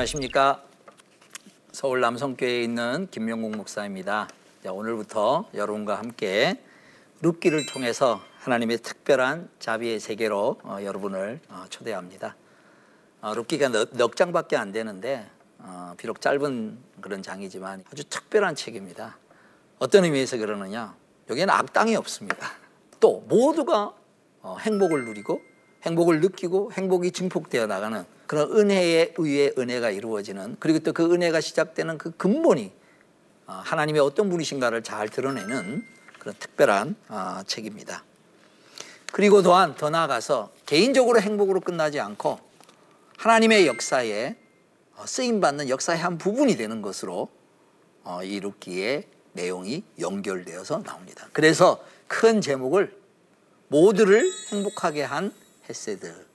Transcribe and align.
안녕하십니까. 0.00 0.62
서울 1.72 2.00
남성교회에 2.00 2.62
있는 2.62 3.08
김명국 3.10 3.54
목사입니다. 3.54 4.28
자, 4.64 4.72
오늘부터 4.72 5.50
여러분과 5.52 5.98
함께 5.98 6.62
룻기를 7.20 7.66
통해서 7.66 8.22
하나님의 8.38 8.78
특별한 8.78 9.50
자비의 9.58 10.00
세계로 10.00 10.58
어, 10.62 10.78
여러분을 10.82 11.40
어, 11.50 11.64
초대합니다. 11.68 12.34
어, 13.20 13.34
룻기가 13.34 13.68
넉, 13.68 13.90
넉 13.92 14.16
장밖에 14.16 14.56
안 14.56 14.72
되는데 14.72 15.28
어, 15.58 15.92
비록 15.98 16.22
짧은 16.22 16.78
그런 17.02 17.22
장이지만 17.22 17.84
아주 17.92 18.04
특별한 18.04 18.54
책입니다. 18.54 19.18
어떤 19.78 20.04
의미에서 20.04 20.38
그러느냐? 20.38 20.94
여기에는 21.28 21.52
악당이 21.52 21.94
없습니다. 21.96 22.52
또 23.00 23.22
모두가 23.28 23.92
어, 24.40 24.56
행복을 24.60 25.04
누리고 25.04 25.42
행복을 25.84 26.20
느끼고 26.20 26.72
행복이 26.72 27.10
증폭되어 27.10 27.66
나가는 27.66 28.04
그런 28.30 28.56
은혜에 28.56 29.14
의해 29.18 29.50
은혜가 29.58 29.90
이루어지는 29.90 30.56
그리고 30.60 30.78
또 30.78 30.92
그 30.92 31.12
은혜가 31.12 31.40
시작되는 31.40 31.98
그 31.98 32.12
근본이 32.12 32.70
어, 33.48 33.52
하나님의 33.64 34.00
어떤 34.00 34.30
분이신가를 34.30 34.84
잘 34.84 35.08
드러내는 35.08 35.84
그런 36.20 36.34
특별한 36.38 36.94
어, 37.08 37.40
책입니다. 37.44 38.04
그리고 39.10 39.42
또한 39.42 39.74
더 39.74 39.90
나아가서 39.90 40.52
개인적으로 40.64 41.20
행복으로 41.20 41.58
끝나지 41.58 41.98
않고 41.98 42.38
하나님의 43.16 43.66
역사에 43.66 44.36
어, 44.94 45.06
쓰임 45.06 45.40
받는 45.40 45.68
역사의 45.68 45.98
한 45.98 46.16
부분이 46.16 46.56
되는 46.56 46.82
것으로 46.82 47.30
어, 48.04 48.22
이 48.22 48.38
룻기의 48.38 49.08
내용이 49.32 49.82
연결되어서 49.98 50.84
나옵니다. 50.84 51.26
그래서 51.32 51.84
큰 52.06 52.40
제목을 52.40 52.96
모두를 53.66 54.30
행복하게 54.52 55.02
한 55.02 55.32
헤세드, 55.68 56.29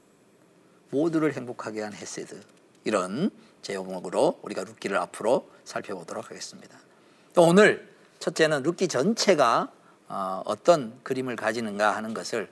모두를 0.89 1.33
행복하게 1.33 1.81
한 1.81 1.93
헤세드 1.93 2.41
이런 2.83 3.31
제목으로 3.61 4.39
우리가 4.43 4.63
룻기를 4.63 4.97
앞으로 4.97 5.49
살펴보도록 5.63 6.29
하겠습니다. 6.29 6.77
또 7.33 7.43
오늘 7.43 7.89
첫째는 8.19 8.63
룻기 8.63 8.87
전체가 8.87 9.71
어, 10.07 10.43
어떤 10.45 10.99
그림을 11.03 11.35
가지는가 11.35 11.95
하는 11.95 12.13
것을 12.13 12.49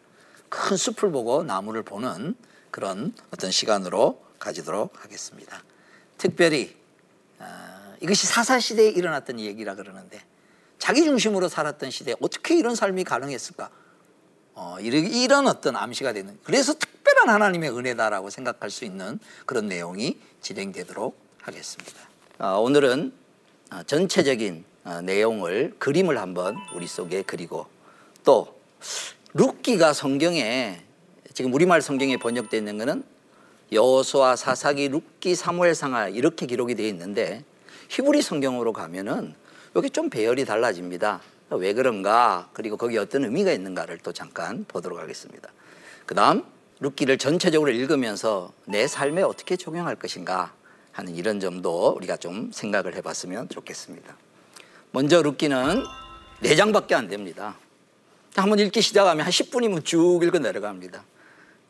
큰 0.49 0.75
숲을 0.75 1.11
보고 1.11 1.43
나무를 1.43 1.83
보는 1.83 2.35
그런 2.71 3.13
어떤 3.31 3.51
시간으로 3.51 4.23
가지도록 4.39 5.03
하겠습니다. 5.03 5.63
특별히 6.17 6.75
어, 7.39 7.95
이것이 8.01 8.25
사사 8.27 8.59
시대에 8.59 8.89
일어났던 8.89 9.39
얘기라 9.39 9.75
그러는데 9.75 10.19
자기 10.79 11.03
중심으로 11.03 11.47
살았던 11.47 11.91
시대에 11.91 12.15
어떻게 12.19 12.57
이런 12.57 12.75
삶이 12.75 13.03
가능했을까? 13.03 13.69
어, 14.55 14.77
이런 14.79 15.47
어떤 15.47 15.75
암시가 15.75 16.13
되는 16.13 16.37
그래서 16.43 16.73
특별한 16.73 17.29
하나님의 17.29 17.75
은혜다라고 17.75 18.29
생각할 18.29 18.69
수 18.69 18.85
있는 18.85 19.19
그런 19.45 19.67
내용이 19.67 20.17
진행되도록 20.41 21.17
하겠습니다. 21.41 21.99
어, 22.39 22.59
오늘은 22.59 23.13
어, 23.71 23.83
전체적인 23.83 24.65
어, 24.85 25.01
내용을 25.01 25.75
그림을 25.79 26.17
한번 26.17 26.57
우리 26.75 26.87
속에 26.87 27.23
그리고 27.23 27.65
또 28.23 28.59
룻기가 29.33 29.93
성경에 29.93 30.81
지금 31.33 31.53
우리말 31.53 31.81
성경에 31.81 32.17
번역되어 32.17 32.57
있는 32.59 32.77
것은 32.77 33.03
여호수아 33.71 34.35
사사기 34.35 34.89
룻기 34.89 35.33
사무엘상하 35.35 36.09
이렇게 36.09 36.45
기록이 36.45 36.75
되어 36.75 36.87
있는데 36.87 37.43
히브리 37.89 38.21
성경으로 38.21 38.71
가면은 38.71 39.33
여기 39.75 39.89
좀 39.89 40.09
배열이 40.09 40.45
달라집니다. 40.45 41.21
왜 41.55 41.73
그런가 41.73 42.49
그리고 42.53 42.77
거기에 42.77 42.99
어떤 42.99 43.25
의미가 43.25 43.51
있는가를 43.51 43.99
또 43.99 44.11
잠깐 44.11 44.65
보도록 44.67 44.99
하겠습니다. 44.99 45.49
그 46.05 46.15
다음 46.15 46.43
룻기를 46.79 47.17
전체적으로 47.17 47.71
읽으면서 47.71 48.51
내 48.65 48.87
삶에 48.87 49.21
어떻게 49.21 49.55
적용할 49.55 49.95
것인가 49.95 50.53
하는 50.91 51.15
이런 51.15 51.39
점도 51.39 51.93
우리가 51.97 52.17
좀 52.17 52.51
생각을 52.51 52.95
해봤으면 52.95 53.49
좋겠습니다. 53.49 54.15
먼저 54.91 55.21
룻기는 55.21 55.83
네 56.41 56.55
장밖에 56.55 56.93
안 56.93 57.07
됩니다. 57.07 57.57
한번 58.35 58.59
읽기 58.59 58.81
시작하면 58.81 59.25
한 59.25 59.31
10분이면 59.31 59.85
쭉 59.85 60.21
읽어 60.23 60.39
내려갑니다. 60.39 61.03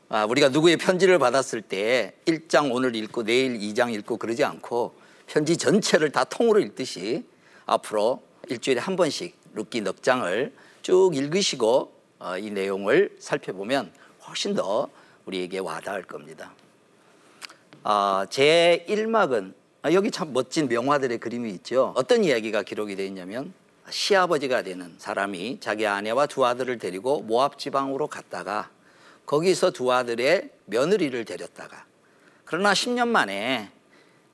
아, 0.09 0.25
우리가 0.25 0.49
누구의 0.49 0.77
편지를 0.77 1.19
받았을 1.19 1.61
때 1.61 2.15
1장 2.25 2.73
오늘 2.73 2.95
읽고 2.95 3.23
내일 3.23 3.57
2장 3.59 3.93
읽고 3.93 4.17
그러지 4.17 4.43
않고 4.43 4.95
편지 5.27 5.57
전체를 5.57 6.11
다 6.11 6.23
통으로 6.23 6.59
읽듯이 6.59 7.25
앞으로 7.65 8.23
일주일에 8.49 8.79
한 8.79 8.95
번씩 8.95 9.42
룻기 9.53 9.81
넉 9.81 10.03
장을 10.03 10.53
쭉 10.81 11.15
읽으시고 11.15 11.93
어, 12.19 12.37
이 12.37 12.51
내용을 12.51 13.15
살펴보면 13.19 13.91
훨씬 14.27 14.55
더 14.55 14.89
우리에게 15.25 15.59
와닿을 15.59 16.03
겁니다. 16.03 16.53
아, 17.83 18.25
제 18.29 18.85
1막은 18.87 19.53
아, 19.81 19.91
여기 19.91 20.11
참 20.11 20.31
멋진 20.31 20.69
명화들의 20.69 21.17
그림이 21.17 21.51
있죠. 21.51 21.93
어떤 21.97 22.23
이야기가 22.23 22.63
기록이 22.63 22.95
되어 22.95 23.05
있냐면 23.07 23.53
시아버지가 23.89 24.61
되는 24.61 24.95
사람이 24.97 25.59
자기 25.59 25.85
아내와 25.85 26.27
두 26.27 26.45
아들을 26.45 26.77
데리고 26.77 27.21
모압 27.21 27.59
지방으로 27.59 28.07
갔다가 28.07 28.69
거기서 29.25 29.71
두 29.71 29.91
아들의 29.91 30.49
며느리를 30.65 31.25
데렸다가 31.25 31.85
그러나 32.45 32.71
10년 32.71 33.09
만에 33.09 33.72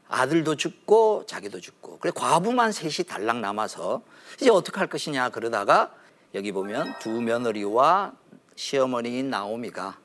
아들도 0.09 0.56
죽고 0.56 1.25
자기도 1.28 1.62
죽고 1.62 2.00
그래 2.00 2.12
과부만 2.14 2.72
셋이 2.72 3.08
달랑 3.08 3.42
남아서 3.42 4.02
이제 4.42 4.50
어떻게 4.50 4.80
할 4.80 4.88
것이냐 4.88 5.30
그러다가 5.30 5.94
여기 6.34 6.52
보면 6.52 6.96
두 7.00 7.22
며느리와 7.22 8.14
시어머니인 8.56 9.30
나오미가 9.30 9.98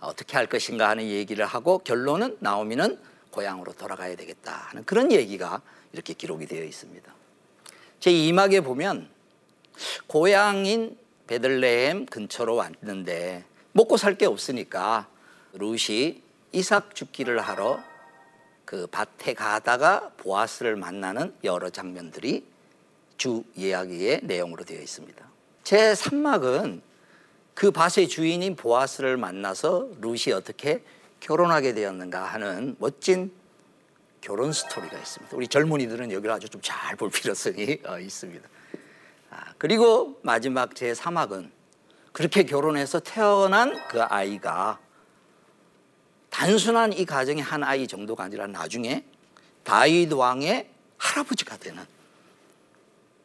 어떻게 0.00 0.36
할 0.36 0.46
것인가 0.46 0.88
하는 0.88 1.04
얘기를 1.08 1.44
하고 1.46 1.78
결론은 1.78 2.36
나오미는 2.40 2.98
고향으로 3.30 3.72
돌아가야 3.72 4.16
되겠다 4.16 4.52
하는 4.52 4.84
그런 4.84 5.10
얘기가 5.10 5.62
이렇게 5.92 6.12
기록이 6.12 6.46
되어 6.46 6.64
있습니다. 6.64 7.12
제 8.00 8.10
2막에 8.10 8.62
보면 8.62 9.08
고향인 10.06 10.98
베들레헴 11.26 12.06
근처로 12.06 12.56
왔는데 12.56 13.44
먹고 13.72 13.96
살 13.96 14.16
게 14.16 14.26
없으니까 14.26 15.06
룻이 15.54 16.20
이삭 16.52 16.94
죽기를 16.94 17.40
하러 17.40 17.80
그 18.64 18.86
밭에 18.86 19.34
가다가 19.34 20.10
보아스를 20.16 20.76
만나는 20.76 21.34
여러 21.44 21.70
장면들이 21.70 22.44
주 23.16 23.44
이야기의 23.54 24.20
내용으로 24.24 24.64
되어 24.64 24.80
있습니다. 24.80 25.24
제 25.64 25.92
3막은 25.92 26.80
그 27.54 27.70
밭의 27.70 28.08
주인인 28.08 28.56
보아스를 28.56 29.16
만나서 29.16 29.88
룻이 30.00 30.32
어떻게 30.34 30.82
결혼하게 31.20 31.74
되었는가 31.74 32.24
하는 32.24 32.74
멋진 32.78 33.30
결혼 34.20 34.52
스토리가 34.52 34.96
있습니다. 34.98 35.36
우리 35.36 35.48
젊은이들은 35.48 36.10
여기를 36.12 36.34
아주 36.34 36.48
좀 36.48 36.60
잘 36.62 36.96
볼 36.96 37.10
필요성이 37.10 37.80
어, 37.86 37.98
있습니다. 37.98 38.48
아, 39.30 39.54
그리고 39.58 40.18
마지막 40.22 40.74
제 40.74 40.92
3막은 40.92 41.50
그렇게 42.12 42.42
결혼해서 42.44 43.00
태어난 43.00 43.76
그 43.88 44.02
아이가 44.02 44.78
단순한 46.32 46.94
이 46.94 47.04
가정의 47.04 47.42
한 47.42 47.62
아이 47.62 47.86
정도가 47.86 48.24
아니라 48.24 48.46
나중에 48.46 49.04
다윗 49.62 50.10
왕의 50.12 50.66
할아버지가 50.96 51.58
되는 51.58 51.84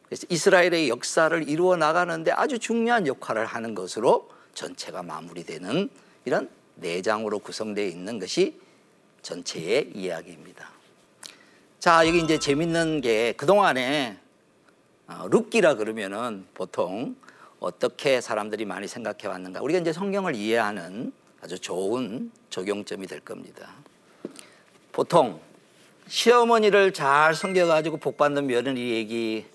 그래서 0.04 0.26
이스라엘의 0.28 0.90
역사를 0.90 1.48
이루어 1.48 1.76
나가는데 1.76 2.30
아주 2.32 2.58
중요한 2.58 3.06
역할을 3.06 3.46
하는 3.46 3.74
것으로 3.74 4.30
전체가 4.52 5.02
마무리되는 5.02 5.88
이런 6.26 6.50
내장으로 6.76 7.38
구성되어 7.38 7.86
있는 7.86 8.18
것이 8.18 8.60
전체의 9.22 9.92
이야기입니다. 9.94 10.70
자, 11.78 12.06
여기 12.06 12.20
이제 12.20 12.38
재밌는 12.38 13.00
게 13.00 13.32
그동안에 13.32 14.18
어, 15.06 15.26
룻기라 15.30 15.74
그러면은 15.74 16.46
보통 16.52 17.16
어떻게 17.58 18.20
사람들이 18.20 18.66
많이 18.66 18.86
생각해 18.86 19.26
왔는가. 19.26 19.62
우리가 19.62 19.80
이제 19.80 19.92
성경을 19.92 20.34
이해하는 20.34 21.12
아주 21.40 21.58
좋은 21.58 22.30
적용점이 22.50 23.06
될 23.06 23.20
겁니다. 23.20 23.74
보통 24.92 25.40
시어머니를 26.08 26.92
잘 26.92 27.34
섬겨가지고 27.34 27.98
복받는 27.98 28.46
며느리 28.46 28.92
얘기 28.92 29.46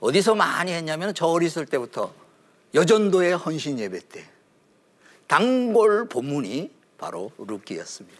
어디서 0.00 0.34
많이 0.34 0.72
했냐면 0.72 1.14
저 1.14 1.26
어렸을 1.26 1.66
때부터 1.66 2.12
여전도의 2.74 3.36
헌신 3.36 3.78
예배 3.78 4.00
때 4.08 4.24
단골 5.26 6.08
본문이 6.08 6.70
바로 6.96 7.30
룻기였습니다. 7.38 8.18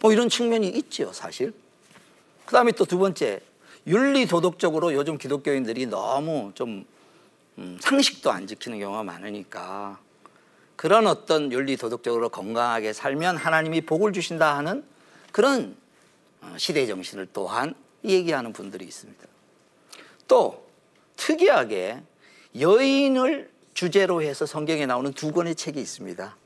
뭐 0.00 0.12
이런 0.12 0.28
측면이 0.28 0.68
있죠, 0.68 1.12
사실. 1.12 1.52
그 2.44 2.52
다음에 2.52 2.72
또 2.72 2.84
두 2.84 2.98
번째, 2.98 3.40
윤리 3.86 4.26
도덕적으로 4.26 4.94
요즘 4.94 5.18
기독교인들이 5.18 5.86
너무 5.86 6.52
좀 6.54 6.84
음, 7.58 7.78
상식도 7.80 8.30
안 8.30 8.46
지키는 8.46 8.78
경우가 8.80 9.02
많으니까 9.02 10.00
그런 10.82 11.06
어떤 11.06 11.52
윤리 11.52 11.76
도덕적으로 11.76 12.28
건강하게 12.28 12.92
살면 12.92 13.36
하나님이 13.36 13.82
복을 13.82 14.12
주신다 14.12 14.56
하는 14.56 14.82
그런 15.30 15.76
어, 16.40 16.56
시대 16.58 16.86
정신을 16.86 17.28
또한 17.32 17.76
얘기하는 18.04 18.52
분들이 18.52 18.84
있습니다. 18.86 19.24
또 20.26 20.66
특이하게 21.14 22.02
여인을 22.58 23.48
주제로 23.74 24.22
해서 24.22 24.44
성경에 24.44 24.84
나오는 24.84 25.12
두 25.12 25.30
권의 25.30 25.54
책이 25.54 25.80
있습니다. 25.80 26.36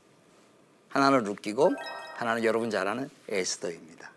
하나는 0.89 1.23
룻기고 1.23 1.71
하나는 2.17 2.43
여러분 2.43 2.69
잘 2.69 2.87
아는 2.87 3.09
에스더입니다. 3.29 4.11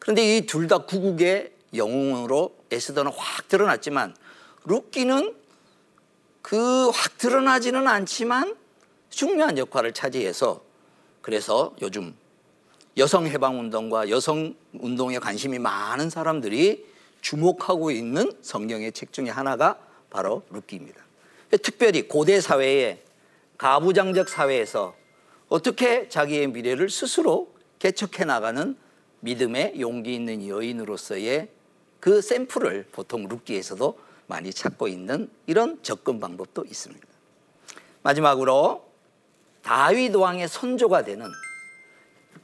그런데 0.00 0.38
이 0.38 0.46
둘 0.46 0.66
다 0.66 0.78
구국의 0.78 1.52
영웅으로 1.72 2.56
에스더는 2.72 3.12
확 3.14 3.46
드러났지만 3.46 4.16
룻기는 4.64 5.36
그 6.42 6.90
확 6.92 7.16
드러나지는 7.18 7.86
않지만 7.86 8.63
중요한 9.14 9.58
역할을 9.58 9.92
차지해서 9.92 10.62
그래서 11.22 11.74
요즘 11.80 12.14
여성 12.96 13.26
해방 13.26 13.58
운동과 13.58 14.10
여성 14.10 14.54
운동에 14.72 15.18
관심이 15.18 15.58
많은 15.58 16.10
사람들이 16.10 16.86
주목하고 17.20 17.90
있는 17.90 18.30
성경의 18.42 18.92
책 18.92 19.12
중에 19.12 19.30
하나가 19.30 19.78
바로 20.10 20.42
룻기입니다. 20.50 21.02
특별히 21.62 22.06
고대 22.06 22.40
사회에 22.40 23.02
가부장적 23.56 24.28
사회에서 24.28 24.94
어떻게 25.48 26.08
자기의 26.08 26.48
미래를 26.48 26.90
스스로 26.90 27.52
개척해 27.78 28.24
나가는 28.24 28.76
믿음의 29.20 29.80
용기 29.80 30.14
있는 30.14 30.46
여인으로서의 30.46 31.48
그 32.00 32.20
샘플을 32.20 32.88
보통 32.92 33.28
룻기에서도 33.28 33.98
많이 34.26 34.52
찾고 34.52 34.88
있는 34.88 35.30
이런 35.46 35.82
접근 35.82 36.20
방법도 36.20 36.64
있습니다. 36.66 37.06
마지막으로 38.02 38.93
다윗 39.64 40.14
왕의 40.14 40.48
선조가 40.48 41.04
되는 41.04 41.30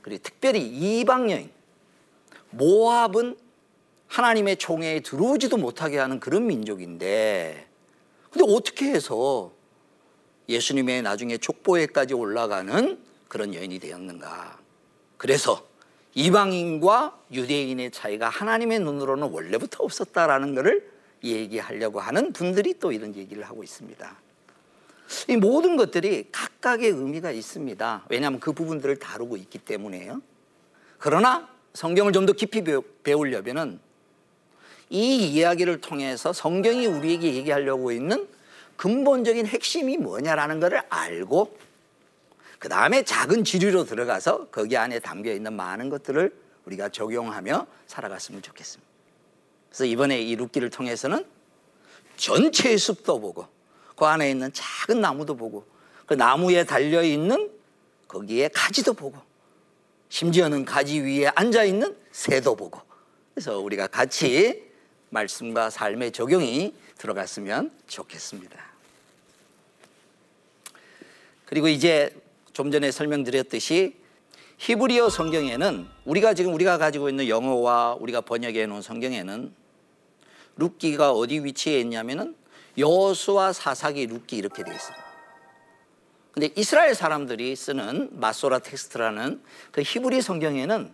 그리고 0.03 0.23
특별히 0.23 0.61
이방 0.67 1.31
여인 1.31 1.51
모압은 2.51 3.37
하나님의 4.09 4.57
총회에 4.57 5.01
들어오지도 5.01 5.57
못하게 5.57 5.99
하는 5.99 6.19
그런 6.19 6.47
민족인데 6.47 7.69
근데 8.31 8.53
어떻게 8.53 8.87
해서 8.87 9.53
예수님의 10.49 11.03
나중에 11.03 11.39
족보에까지 11.39 12.15
올라가는 12.15 12.99
그런 13.29 13.55
여인이 13.55 13.79
되었는가? 13.79 14.59
그래서 15.17 15.65
이방인과 16.15 17.19
유대인의 17.31 17.93
차이가 17.93 18.29
하나님의 18.29 18.81
눈으로는 18.81 19.31
원래부터 19.31 19.85
없었다라는 19.85 20.55
것을 20.57 20.91
얘기하려고 21.23 22.01
하는 22.01 22.33
분들이 22.33 22.75
또 22.81 22.91
이런 22.91 23.15
얘기를 23.15 23.45
하고 23.45 23.63
있습니다. 23.63 24.17
이 25.29 25.37
모든 25.37 25.77
것들이 25.77 26.29
각각의 26.33 26.89
의미가 26.91 27.31
있습니다. 27.31 28.07
왜냐하면 28.09 28.41
그 28.41 28.53
부분들을 28.53 28.97
다루고 28.99 29.37
있기 29.37 29.59
때문에요. 29.59 30.21
그러나 30.99 31.49
성경을 31.75 32.13
좀 32.13 32.27
더 32.27 32.33
깊이 32.33 32.63
배우려면은 33.03 33.81
이 34.91 35.29
이야기를 35.29 35.81
통해서 35.81 36.33
성경이 36.33 36.87
우리에게 36.87 37.35
얘기하려고 37.35 37.93
있는 37.93 38.29
근본적인 38.77 39.47
핵심이 39.47 39.97
뭐냐라는 39.99 40.59
것을 40.59 40.83
알고 40.89 41.57
그 42.59 42.69
다음에 42.69 43.03
작은 43.05 43.45
지류로 43.45 43.85
들어가서 43.85 44.49
거기 44.49 44.77
안에 44.77 44.99
담겨 44.99 45.33
있는 45.33 45.55
많은 45.55 45.89
것들을 45.89 46.35
우리가 46.67 46.91
적용하며 46.91 47.67
살아갔으면 47.87 48.43
좋겠습니다. 48.43 48.91
그래서 49.69 49.85
이번에 49.85 50.21
이 50.21 50.37
룻기를 50.37 50.71
통해서는 50.71 51.25
전체의 52.17 52.77
숲도 52.77 53.21
보고 53.21 53.47
그 54.01 54.07
안에 54.07 54.31
있는 54.31 54.51
작은 54.55 55.03
나무도 55.03 55.37
보고 55.37 55.67
그 56.07 56.15
나무에 56.15 56.65
달려 56.65 57.03
있는 57.03 57.51
거기에 58.09 58.49
가지도 58.49 58.95
보고 58.95 59.19
심지어는 60.09 60.65
가지 60.65 61.01
위에 61.01 61.27
앉아 61.27 61.65
있는 61.65 61.95
새도 62.11 62.57
보고 62.57 62.81
그래서 63.35 63.59
우리가 63.59 63.89
같이 63.89 64.65
말씀과 65.11 65.69
삶의 65.69 66.13
적용이 66.13 66.73
들어갔으면 66.97 67.73
좋겠습니다. 67.89 68.59
그리고 71.45 71.69
이제 71.69 72.17
좀 72.55 72.71
전에 72.71 72.91
설명드렸듯이 72.91 73.97
히브리어 74.57 75.11
성경에는 75.11 75.87
우리가 76.07 76.33
지금 76.33 76.55
우리가 76.55 76.79
가지고 76.79 77.11
있는 77.11 77.29
영어와 77.29 77.97
우리가 78.01 78.23
번역해 78.23 78.65
놓은 78.65 78.81
성경에는 78.81 79.55
룻기가 80.57 81.13
어디 81.13 81.45
위치해 81.45 81.81
있냐면은 81.81 82.40
여호수아 82.81 83.53
사사기 83.53 84.07
룻기 84.07 84.37
이렇게 84.37 84.65
되어 84.65 84.75
있습니다. 84.75 85.05
근데 86.33 86.51
이스라엘 86.57 86.95
사람들이 86.95 87.55
쓰는 87.55 88.09
마소라 88.13 88.61
텍스트라는 88.61 89.43
그 89.71 89.83
히브리 89.83 90.23
성경에는 90.23 90.93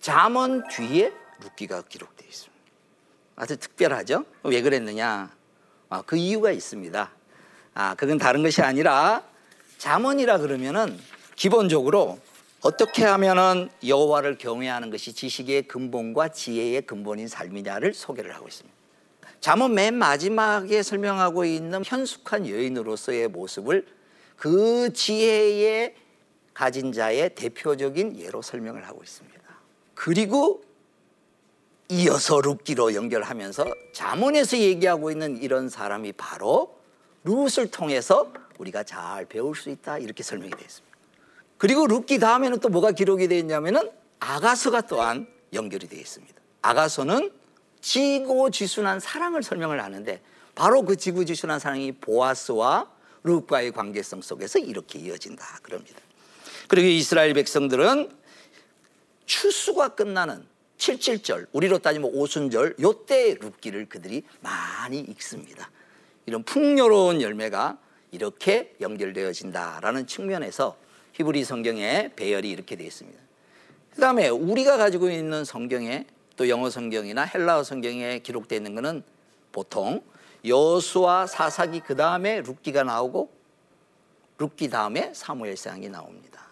잠언 0.00 0.66
뒤에 0.68 1.12
룻기가 1.40 1.82
기록되어 1.82 2.28
있습니다. 2.28 2.54
아주 3.36 3.56
특별하죠? 3.56 4.24
왜 4.42 4.62
그랬느냐? 4.62 5.30
아, 5.88 6.02
그 6.02 6.16
이유가 6.16 6.50
있습니다. 6.50 7.10
아, 7.74 7.94
그건 7.94 8.18
다른 8.18 8.42
것이 8.42 8.62
아니라 8.62 9.22
잠언이라 9.78 10.38
그러면은 10.38 10.98
기본적으로 11.36 12.18
어떻게 12.62 13.04
하면은 13.04 13.68
여호와를 13.86 14.38
경외하는 14.38 14.90
것이 14.90 15.12
지식의 15.12 15.68
근본과 15.68 16.28
지혜의 16.28 16.82
근본인 16.82 17.28
삶이냐를 17.28 17.92
소개를 17.92 18.34
하고 18.34 18.48
있습니다. 18.48 18.73
잠언 19.44 19.74
맨 19.74 19.92
마지막에 19.96 20.82
설명하고 20.82 21.44
있는 21.44 21.82
현숙한 21.84 22.48
여인으로서의 22.48 23.28
모습을 23.28 23.86
그 24.36 24.90
지혜의 24.94 25.94
가진 26.54 26.92
자의 26.92 27.34
대표적인 27.34 28.18
예로 28.18 28.40
설명을 28.40 28.88
하고 28.88 29.02
있습니다. 29.02 29.42
그리고 29.94 30.64
이어서 31.90 32.40
룻기로 32.40 32.94
연결하면서 32.94 33.66
자문에서 33.92 34.56
얘기하고 34.56 35.10
있는 35.10 35.36
이런 35.36 35.68
사람이 35.68 36.12
바로 36.12 36.78
룻을 37.24 37.70
통해서 37.70 38.32
우리가 38.56 38.84
잘 38.84 39.26
배울 39.26 39.54
수 39.54 39.68
있다 39.68 39.98
이렇게 39.98 40.22
설명이 40.22 40.52
되어 40.52 40.64
있습니다. 40.64 40.96
그리고 41.58 41.86
룻기 41.86 42.18
다음에는 42.18 42.60
또 42.60 42.70
뭐가 42.70 42.92
기록이 42.92 43.28
되어 43.28 43.40
있냐면은 43.40 43.90
아가서가 44.20 44.80
또한 44.86 45.26
연결이 45.52 45.86
되어 45.86 46.00
있습니다. 46.00 46.34
아가서는 46.62 47.43
지고지순한 47.84 48.98
사랑을 48.98 49.42
설명을 49.42 49.82
하는데 49.82 50.20
바로 50.54 50.82
그 50.82 50.96
지고지순한 50.96 51.58
사랑이 51.58 51.92
보아스와 51.92 52.90
룻과의 53.24 53.72
관계성 53.72 54.22
속에서 54.22 54.58
이렇게 54.58 54.98
이어진다 54.98 55.58
그럽니다. 55.62 56.00
그리고 56.68 56.88
이스라엘 56.88 57.34
백성들은 57.34 58.10
추수가 59.26 59.88
끝나는 59.88 60.46
77절, 60.78 61.46
우리로 61.52 61.78
따지면 61.78 62.10
오순절, 62.14 62.76
요때 62.80 63.36
룻기를 63.40 63.86
그들이 63.90 64.22
많이 64.40 65.00
읽습니다. 65.00 65.70
이런 66.24 66.42
풍요로운 66.42 67.20
열매가 67.20 67.78
이렇게 68.12 68.74
연결되어진다라는 68.80 70.06
측면에서 70.06 70.76
히브리 71.12 71.44
성경의 71.44 72.12
배열이 72.16 72.50
이렇게 72.50 72.76
되어 72.76 72.86
있습니다. 72.86 73.18
그 73.94 74.00
다음에 74.00 74.28
우리가 74.28 74.78
가지고 74.78 75.10
있는 75.10 75.44
성경에 75.44 76.06
또 76.36 76.48
영어 76.48 76.70
성경이나 76.70 77.22
헬라어 77.22 77.62
성경에 77.62 78.18
기록되어 78.18 78.56
있는 78.56 78.74
것은 78.74 79.02
보통 79.52 80.02
여수와 80.44 81.26
사사기 81.26 81.80
그 81.80 81.96
다음에 81.96 82.40
룻기가 82.40 82.82
나오고 82.82 83.30
룻기 84.38 84.68
다음에 84.68 85.12
사무엘상이 85.14 85.88
나옵니다. 85.88 86.48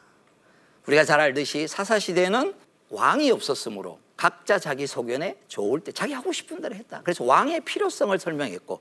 우리가 0.86 1.04
잘 1.04 1.20
알듯이 1.20 1.66
사사 1.68 1.98
시대는 1.98 2.54
왕이 2.90 3.30
없었으므로 3.30 3.98
각자 4.16 4.58
자기 4.58 4.86
소견에 4.86 5.36
좋을 5.48 5.80
때 5.80 5.90
자기 5.92 6.12
하고 6.12 6.32
싶은 6.32 6.60
대로 6.60 6.74
했다. 6.74 7.00
그래서 7.02 7.24
왕의 7.24 7.62
필요성을 7.62 8.16
설명했고 8.18 8.80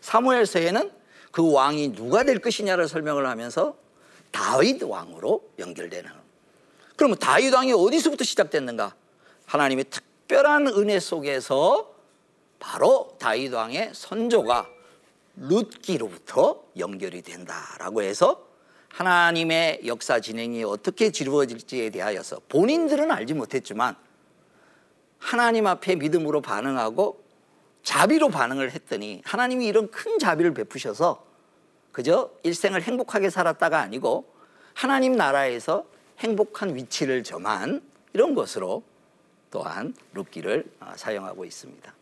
사무엘서에는 0.00 0.90
그 1.30 1.52
왕이 1.52 1.94
누가 1.94 2.24
될 2.24 2.38
것이냐를 2.38 2.88
설명을 2.88 3.26
하면서 3.26 3.76
다윗 4.30 4.82
왕으로 4.82 5.48
연결되는. 5.58 6.10
그러면 6.96 7.18
다윗 7.18 7.52
왕이 7.52 7.72
어디서부터 7.72 8.24
시작됐는가? 8.24 8.94
하나님의 9.46 9.86
특 9.90 10.05
별한 10.28 10.66
은혜 10.68 10.98
속에서 10.98 11.94
바로 12.58 13.16
다윗 13.18 13.52
왕의 13.52 13.90
선조가 13.94 14.68
룻기로부터 15.36 16.64
연결이 16.78 17.22
된다라고 17.22 18.02
해서 18.02 18.46
하나님의 18.88 19.82
역사 19.86 20.20
진행이 20.20 20.64
어떻게 20.64 21.10
지루어질지에 21.10 21.90
대하여서 21.90 22.40
본인들은 22.48 23.10
알지 23.10 23.34
못했지만 23.34 23.94
하나님 25.18 25.66
앞에 25.66 25.96
믿음으로 25.96 26.40
반응하고 26.40 27.20
자비로 27.82 28.30
반응을 28.30 28.72
했더니 28.72 29.22
하나님이 29.24 29.66
이런 29.66 29.90
큰 29.90 30.18
자비를 30.18 30.54
베푸셔서 30.54 31.24
그저 31.92 32.30
일생을 32.42 32.82
행복하게 32.82 33.30
살았다가 33.30 33.80
아니고 33.80 34.32
하나님 34.74 35.12
나라에서 35.12 35.84
행복한 36.18 36.74
위치를 36.74 37.22
점한 37.22 37.82
이런 38.12 38.34
것으로 38.34 38.82
또한 39.50 39.94
룻기를 40.14 40.64
어, 40.80 40.92
사용하고 40.96 41.44
있습니다. 41.44 41.94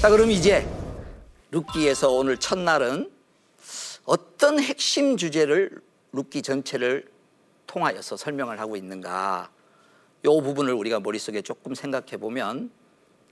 자, 0.00 0.10
그럼 0.10 0.30
이제 0.30 0.68
룻기에서 1.50 2.10
오늘 2.10 2.36
첫날은 2.36 3.10
어떤 4.04 4.60
핵심 4.60 5.16
주제를 5.16 5.70
룻기 6.12 6.42
전체를 6.42 7.08
통하여서 7.66 8.18
설명을 8.18 8.60
하고 8.60 8.76
있는가? 8.76 9.50
이 10.22 10.28
부분을 10.28 10.74
우리가 10.74 11.00
머릿속에 11.00 11.40
조금 11.40 11.74
생각해 11.74 12.18
보면 12.18 12.70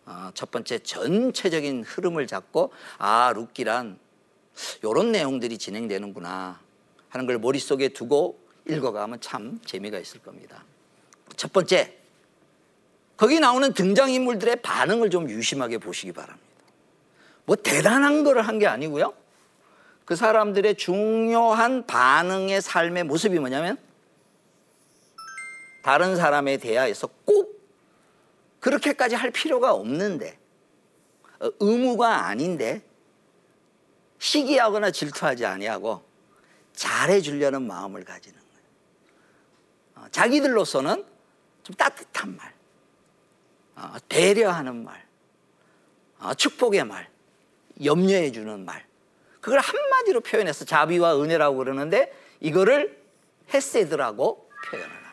어, 0.07 0.31
첫 0.33 0.51
번째 0.51 0.79
전체적인 0.79 1.85
흐름을 1.85 2.27
잡고 2.27 2.73
아 2.97 3.33
룻기란 3.37 3.99
이런 4.83 5.13
내용들이 5.13 5.59
진행되는구나 5.59 6.61
하는 7.11 7.27
걸 7.27 7.39
머릿속에 7.39 7.91
두고 7.91 8.41
읽어가면 8.69 9.21
참 9.21 9.61
재미가 9.67 9.99
있을 9.99 10.21
겁니다. 10.21 10.65
첫 11.37 11.53
번째 11.53 11.99
거기 13.19 13.39
나오는 13.39 13.73
등장인물들의 13.75 14.63
반응을 14.63 15.11
좀 15.11 15.29
유심하게 15.29 15.79
보시기 15.79 16.13
바랍니다. 16.13 16.44
뭐 17.47 17.57
대단한 17.57 18.25
거를 18.25 18.43
한 18.43 18.59
게 18.59 18.67
아니고요. 18.67 19.13
그 20.05 20.17
사람들의 20.17 20.77
중요한 20.77 21.87
반응의 21.87 22.61
삶의 22.61 23.05
모습이 23.05 23.39
뭐냐면 23.39 23.79
다른 25.83 26.17
사람에 26.17 26.57
대하여서 26.59 27.09
꼭 27.25 27.63
그렇게까지 28.61 29.15
할 29.15 29.31
필요가 29.31 29.73
없는데 29.75 30.39
어, 31.41 31.51
의무가 31.61 32.27
아닌데 32.27 32.83
시기하거나 34.19 34.91
질투하지 34.91 35.45
아니하고 35.45 36.03
잘해 36.75 37.21
주려는 37.21 37.67
마음을 37.67 38.05
가지는 38.05 38.39
거예요. 38.39 38.67
어, 40.07 40.09
자기들로서는 40.11 41.05
좀 41.63 41.77
따뜻한 41.77 42.37
말, 42.37 42.55
어, 43.77 43.97
배려하는 44.09 44.85
말, 44.85 45.05
축복의 46.37 46.85
말, 46.85 47.11
염려해 47.83 48.33
주는 48.33 48.65
말. 48.65 48.85
그걸 49.41 49.61
한마디로 49.61 50.21
표현해서 50.21 50.65
자비와 50.65 51.21
은혜라고 51.21 51.57
그러는데 51.57 52.13
이거를 52.41 53.03
헤세드라고 53.53 54.49
표현을 54.71 54.91
합니다. 54.91 55.13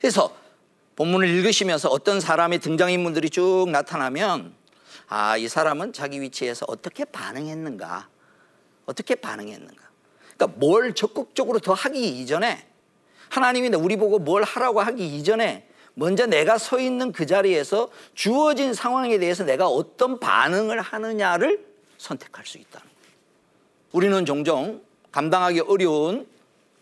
그래서 0.00 0.36
본문을 0.96 1.28
읽으시면서 1.28 1.88
어떤 1.88 2.20
사람의 2.20 2.58
등장인물들이 2.60 3.30
쭉 3.30 3.68
나타나면 3.70 4.54
아, 5.08 5.36
이 5.36 5.48
사람은 5.48 5.92
자기 5.92 6.20
위치에서 6.20 6.66
어떻게 6.68 7.04
반응했는가? 7.04 8.08
어떻게 8.86 9.14
반응했는가? 9.14 9.82
그러니까 10.36 10.58
뭘 10.58 10.94
적극적으로 10.94 11.58
더 11.58 11.74
하기 11.74 12.20
이전에 12.20 12.66
하나님이 13.28 13.68
우리 13.76 13.96
보고 13.96 14.18
뭘 14.18 14.42
하라고 14.42 14.80
하기 14.80 15.16
이전에 15.16 15.68
먼저 15.94 16.26
내가 16.26 16.58
서 16.58 16.78
있는 16.78 17.12
그 17.12 17.26
자리에서 17.26 17.90
주어진 18.14 18.74
상황에 18.74 19.18
대해서 19.18 19.44
내가 19.44 19.68
어떤 19.68 20.18
반응을 20.20 20.80
하느냐를 20.80 21.64
선택할 21.98 22.46
수 22.46 22.58
거예요. 22.58 22.90
우리는 23.92 24.24
종종 24.24 24.82
감당하기 25.12 25.60
어려운 25.60 26.26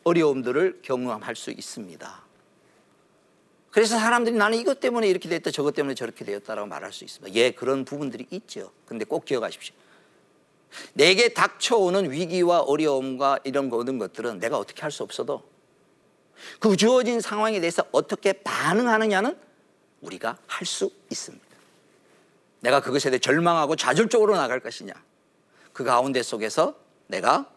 어려움들을 0.05 0.81
경험할 0.83 1.37
수 1.37 1.51
있습니다. 1.51 2.23
그래서 3.71 3.99
사람들이 3.99 4.37
나는 4.37 4.59
이것 4.59 4.81
때문에 4.81 5.09
이렇게 5.09 5.29
됐다 5.29 5.51
저것 5.51 5.75
때문에 5.75 5.95
저렇게 5.95 6.25
되었다라고 6.25 6.67
말할 6.69 6.93
수 6.93 7.05
있습니다. 7.05 7.35
예, 7.37 7.51
그런 7.51 7.85
부분들이 7.85 8.27
있죠. 8.31 8.73
근데 8.87 9.05
꼭 9.05 9.25
기억하십시오. 9.25 9.75
내게 10.95 11.33
닥쳐오는 11.35 12.11
위기와 12.11 12.61
어려움과 12.61 13.39
이런 13.45 13.69
모든 13.69 13.99
것들은 13.99 14.39
내가 14.39 14.59
어떻게 14.59 14.83
할 14.83 14.91
수 14.91 15.03
없어도 15.03 15.43
그 16.59 16.77
주어진 16.77 17.21
상황에 17.21 17.61
대해서 17.61 17.85
어떻게 17.93 18.33
반응하느냐는 18.33 19.39
우리가 20.01 20.39
할 20.47 20.67
수 20.67 20.91
있습니다. 21.11 21.47
내가 22.61 22.81
그것에 22.81 23.11
대해 23.11 23.19
절망하고 23.19 23.77
좌절적으로 23.77 24.37
나갈 24.37 24.61
것이냐. 24.61 24.93
그 25.73 25.85
가운데 25.85 26.23
속에서 26.23 26.75
내가 27.07 27.51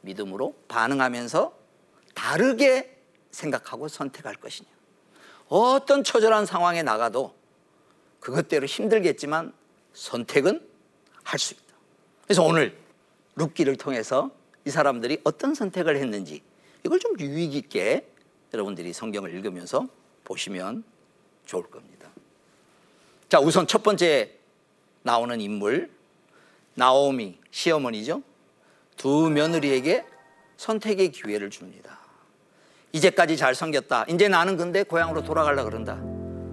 믿음으로 0.00 0.54
반응하면서 0.68 1.56
다르게 2.14 2.98
생각하고 3.30 3.88
선택할 3.88 4.36
것이냐. 4.36 4.68
어떤 5.48 6.02
처절한 6.02 6.46
상황에 6.46 6.82
나가도 6.82 7.34
그것대로 8.20 8.66
힘들겠지만 8.66 9.52
선택은 9.92 10.66
할 11.22 11.38
수 11.38 11.54
있다. 11.54 11.62
그래서 12.24 12.42
오늘 12.42 12.76
룻기를 13.36 13.76
통해서 13.76 14.30
이 14.64 14.70
사람들이 14.70 15.20
어떤 15.24 15.54
선택을 15.54 15.96
했는지 15.96 16.42
이걸 16.84 16.98
좀 16.98 17.18
유익 17.20 17.54
있게 17.54 18.08
여러분들이 18.56 18.92
성경을 18.94 19.34
읽으면서 19.34 19.86
보시면 20.24 20.82
좋을 21.44 21.64
겁니다. 21.64 22.08
자, 23.28 23.38
우선 23.38 23.66
첫 23.66 23.82
번째 23.82 24.32
나오는 25.02 25.40
인물 25.40 25.90
나오미 26.74 27.38
시어머니죠. 27.50 28.22
두 28.96 29.28
며느리에게 29.30 30.04
선택의 30.56 31.12
기회를 31.12 31.50
줍니다. 31.50 31.98
이제까지 32.92 33.36
잘 33.36 33.54
섬겼다. 33.54 34.06
이제 34.08 34.28
나는 34.28 34.56
근데 34.56 34.82
고향으로 34.82 35.22
돌아가려 35.22 35.64
그런다. 35.64 35.96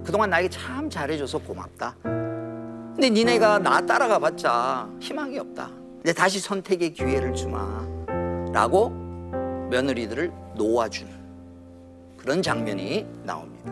그동안 0.04 0.28
나에게 0.28 0.50
참 0.50 0.90
잘해줘서 0.90 1.38
고맙다. 1.38 1.96
근데 2.02 3.08
니네가 3.08 3.60
나 3.60 3.80
따라가 3.80 4.18
봤자 4.18 4.90
희망이 5.00 5.38
없다. 5.38 5.70
이제 6.02 6.12
다시 6.12 6.38
선택의 6.38 6.92
기회를 6.92 7.34
주마. 7.34 7.82
라고 8.52 8.90
며느리들을 9.70 10.30
놓아주는 10.54 11.23
그런 12.24 12.40
장면이 12.40 13.06
나옵니다. 13.24 13.70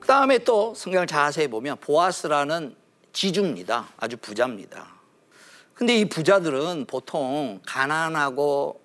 그 0.00 0.06
다음에 0.06 0.38
또 0.38 0.72
성경을 0.74 1.06
자세히 1.06 1.48
보면 1.48 1.76
보아스라는 1.82 2.74
지주입니다. 3.12 3.90
아주 3.98 4.16
부자입니다. 4.16 4.90
근데 5.74 5.98
이 5.98 6.06
부자들은 6.06 6.86
보통 6.86 7.60
가난하고 7.66 8.80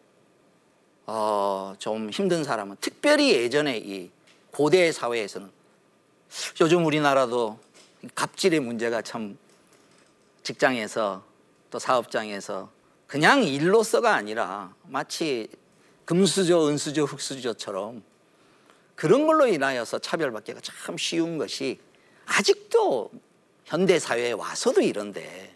어, 1.06 1.76
좀 1.80 2.10
힘든 2.10 2.44
사람은 2.44 2.76
특별히 2.82 3.32
예전에 3.32 3.78
이 3.78 4.12
고대 4.52 4.92
사회에서는 4.92 5.50
요즘 6.60 6.86
우리나라도 6.86 7.58
갑질의 8.16 8.60
문제가 8.60 9.02
참 9.02 9.38
직장에서 10.44 11.24
또 11.72 11.80
사업장에서 11.80 12.70
그냥 13.08 13.46
일로서가 13.46 14.14
아니라 14.14 14.74
마치 14.84 15.48
금수저, 16.04 16.68
은수저, 16.68 17.06
흙수저처럼 17.06 18.04
그런 18.98 19.28
걸로 19.28 19.46
인하여서 19.46 20.00
차별받기가 20.00 20.60
참 20.64 20.98
쉬운 20.98 21.38
것이 21.38 21.80
아직도 22.26 23.12
현대 23.64 24.00
사회에 24.00 24.32
와서도 24.32 24.82
이런데 24.82 25.56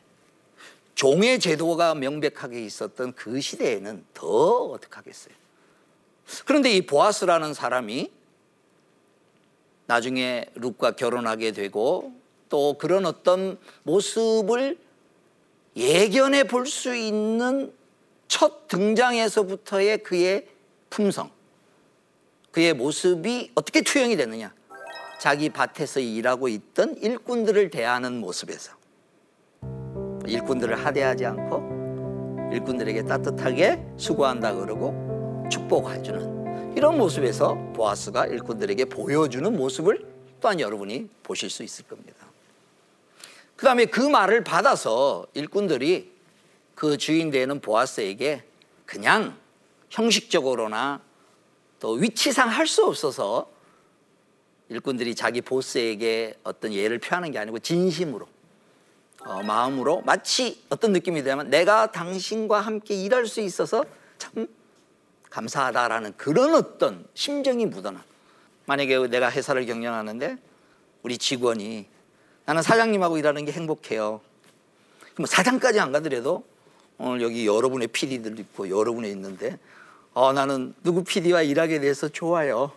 종의 0.94 1.40
제도가 1.40 1.96
명백하게 1.96 2.64
있었던 2.64 3.14
그 3.14 3.42
시대에는 3.42 4.06
더 4.14 4.28
어떡하겠어요. 4.28 5.34
그런데 6.46 6.72
이 6.72 6.86
보아스라는 6.86 7.56
사람이 7.56 8.12
나중에 9.88 10.46
룩과 10.54 10.92
결혼하게 10.92 11.52
되고 11.52 12.14
또 12.48 12.78
그런 12.78 13.08
어떤 13.08 13.58
모습을 13.82 14.78
예견해 15.76 16.44
볼 16.44 16.68
수 16.68 16.96
있는 16.96 17.74
첫 18.28 18.68
등장에서부터의 18.68 20.04
그의 20.04 20.48
품성 20.92 21.32
그의 22.52 22.74
모습이 22.74 23.52
어떻게 23.56 23.82
투영이 23.82 24.18
됐느냐? 24.18 24.54
자기 25.20 25.50
밭에서 25.50 26.00
일하고 26.00 26.48
있던 26.48 26.98
일꾼들을 26.98 27.70
대하는 27.70 28.20
모습에서 28.20 28.74
일꾼들을 30.26 30.84
하대하지 30.84 31.26
않고 31.26 32.52
일꾼들에게 32.52 33.06
따뜻하게 33.06 33.86
수고한다 33.98 34.56
그러고 34.56 35.48
축복해주는 35.52 36.76
이런 36.76 36.98
모습에서 36.98 37.56
보아스가 37.74 38.26
일꾼들에게 38.26 38.86
보여주는 38.86 39.56
모습을 39.56 40.06
또한 40.42 40.60
여러분이 40.60 41.10
보실 41.24 41.50
수 41.50 41.64
있을 41.64 41.86
겁니다. 41.86 42.26
그 43.56 43.66
다음에 43.66 43.86
그 43.86 44.02
말을 44.02 44.44
받아서 44.44 45.28
일꾼들이 45.36 46.12
그 46.74 46.98
주인 46.98 47.30
되는 47.30 47.60
보아스에게 47.60 48.44
그냥 48.88 49.38
형식적으로나 49.92 51.00
또 51.82 51.94
위치상 51.94 52.48
할 52.48 52.68
수 52.68 52.86
없어서 52.86 53.50
일꾼들이 54.70 55.16
자기 55.16 55.42
보스에게 55.42 56.36
어떤 56.44 56.72
예를 56.72 57.00
표하는 57.00 57.32
게 57.32 57.40
아니고 57.40 57.60
진심으로 57.60 58.28
어, 59.26 59.44
마음으로 59.44 60.02
마치 60.02 60.64
어떤 60.70 60.94
느낌이 60.94 61.24
되면 61.24 61.50
내가 61.50 61.92
당신과 61.92 62.62
함께 62.62 62.94
일할 62.96 63.26
수 63.26 63.42
있어서 63.42 63.84
참 64.18 64.48
감사하다라는 65.30 66.14
그런 66.18 66.54
어떤 66.54 67.06
심정이 67.16 67.66
묻어나 67.66 68.04
만약에 68.66 69.08
내가 69.08 69.30
회사를 69.30 69.66
경영하는데 69.66 70.38
우리 71.04 71.18
직원이 71.18 71.88
나는 72.46 72.62
사장님하고 72.62 73.18
일하는 73.18 73.44
게 73.44 73.52
행복해요. 73.52 74.22
그럼 75.14 75.26
사장까지 75.26 75.80
안 75.80 75.92
가더라도 75.92 76.44
오늘 76.98 77.22
여기 77.22 77.48
여러분의 77.48 77.88
PD들 77.88 78.40
있고 78.40 78.70
여러분이 78.70 79.10
있는데 79.10 79.58
어, 80.14 80.34
나는 80.34 80.74
누구 80.84 81.04
PD와 81.04 81.42
일하게 81.42 81.80
돼서 81.80 82.10
좋아요. 82.10 82.72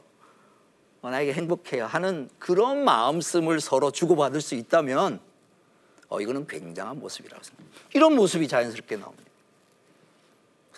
어, 1.03 1.11
나에게 1.11 1.33
행복해요. 1.33 1.87
하는 1.87 2.29
그런 2.39 2.85
마음씀을 2.85 3.61
서로 3.61 3.91
주고받을 3.91 4.41
수 4.41 4.55
있다면 4.55 5.21
어, 6.09 6.21
이거는 6.21 6.47
굉장한 6.47 7.01
모습이라고 7.01 7.43
생각합니다. 7.43 7.81
이런 7.95 8.15
모습이 8.15 8.47
자연스럽게 8.47 8.97
나옵니다. 8.97 9.25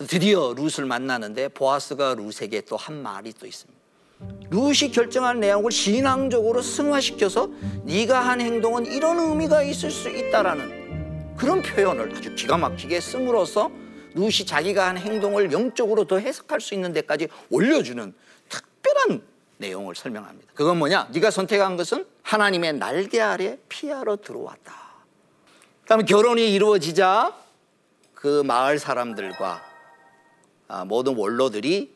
드디어 0.08 0.52
룻을 0.54 0.84
만나는데 0.86 1.48
보아스가 1.48 2.14
룻에게 2.14 2.62
또 2.62 2.76
한 2.76 3.02
말이 3.02 3.32
또 3.32 3.46
있습니다. 3.46 3.76
룻이 4.50 4.90
결정한 4.92 5.40
내용을 5.40 5.70
신앙적으로 5.70 6.62
승화시켜서 6.62 7.50
네가 7.84 8.18
한 8.20 8.40
행동은 8.40 8.86
이런 8.86 9.18
의미가 9.18 9.62
있을 9.62 9.90
수 9.90 10.08
있다라는 10.08 11.34
그런 11.36 11.60
표현을 11.62 12.16
아주 12.16 12.34
기가 12.34 12.56
막히게 12.56 13.00
씀으로써 13.00 13.70
룻이 14.16 14.46
자기가 14.46 14.88
한 14.88 14.98
행동을 14.98 15.52
영적으로 15.52 16.06
더 16.06 16.18
해석할 16.18 16.60
수 16.60 16.74
있는 16.74 16.92
데까지 16.92 17.28
올려주는 17.50 18.14
특별한 18.48 19.22
내용을 19.58 19.94
설명합니다. 19.94 20.52
그건 20.54 20.78
뭐냐? 20.78 21.08
네가 21.12 21.30
선택한 21.30 21.76
것은 21.76 22.06
하나님의 22.22 22.74
날개 22.74 23.20
아래 23.20 23.58
피하러 23.68 24.16
들어왔다. 24.16 24.74
그다음에 25.82 26.04
결혼이 26.04 26.52
이루어지자 26.52 27.34
그 28.14 28.42
마을 28.42 28.78
사람들과 28.78 29.62
아, 30.68 30.84
모든 30.84 31.14
원로들이 31.14 31.94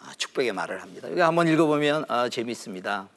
아, 0.00 0.12
축복의 0.16 0.52
말을 0.52 0.82
합니다. 0.82 1.10
여기 1.10 1.20
한번 1.20 1.46
읽어보면 1.46 2.06
아, 2.08 2.28
재밌습니다. 2.28 3.08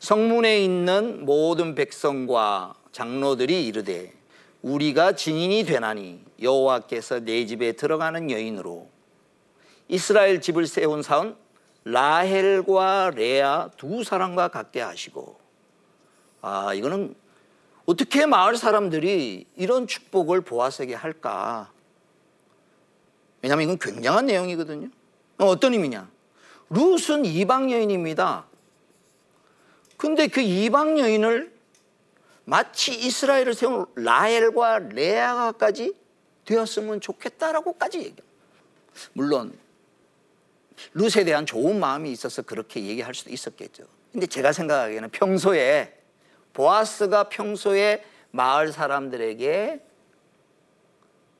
성문에 0.00 0.60
있는 0.60 1.24
모든 1.24 1.74
백성과 1.74 2.74
장로들이 2.92 3.66
이르되 3.66 4.12
우리가 4.62 5.14
증인이 5.14 5.64
되나니 5.64 6.23
여호와께서 6.40 7.20
내 7.20 7.46
집에 7.46 7.72
들어가는 7.72 8.30
여인으로 8.30 8.88
이스라엘 9.88 10.40
집을 10.40 10.66
세운 10.66 11.02
사은 11.02 11.36
라헬과 11.84 13.12
레아 13.14 13.70
두 13.76 14.04
사람과 14.04 14.48
같게 14.48 14.80
하시고 14.80 15.38
아 16.40 16.72
이거는 16.74 17.14
어떻게 17.86 18.24
마을 18.24 18.56
사람들이 18.56 19.46
이런 19.56 19.86
축복을 19.86 20.40
보아서게 20.40 20.94
할까? 20.94 21.70
왜냐하면 23.42 23.64
이건 23.64 23.78
굉장한 23.78 24.26
내용이거든요. 24.26 24.88
어떤 25.36 25.74
의미냐? 25.74 26.08
룻은 26.70 27.26
이방 27.26 27.70
여인입니다. 27.70 28.46
근데 29.98 30.28
그 30.28 30.40
이방 30.40 30.98
여인을 30.98 31.52
마치 32.44 32.94
이스라엘을 32.94 33.54
세운 33.54 33.86
라헬과 33.94 34.78
레아가까지 34.78 35.94
되었으면 36.44 37.00
좋겠다라고까지 37.00 37.98
얘기합니다. 37.98 38.24
물론 39.12 39.58
룻에 40.92 41.24
대한 41.24 41.46
좋은 41.46 41.78
마음이 41.78 42.10
있어서 42.12 42.42
그렇게 42.42 42.84
얘기할 42.84 43.14
수도 43.14 43.30
있었겠죠. 43.30 43.84
근데 44.12 44.26
제가 44.26 44.52
생각하기에는 44.52 45.10
평소에 45.10 46.00
보아스가 46.52 47.28
평소에 47.28 48.04
마을 48.30 48.72
사람들에게 48.72 49.80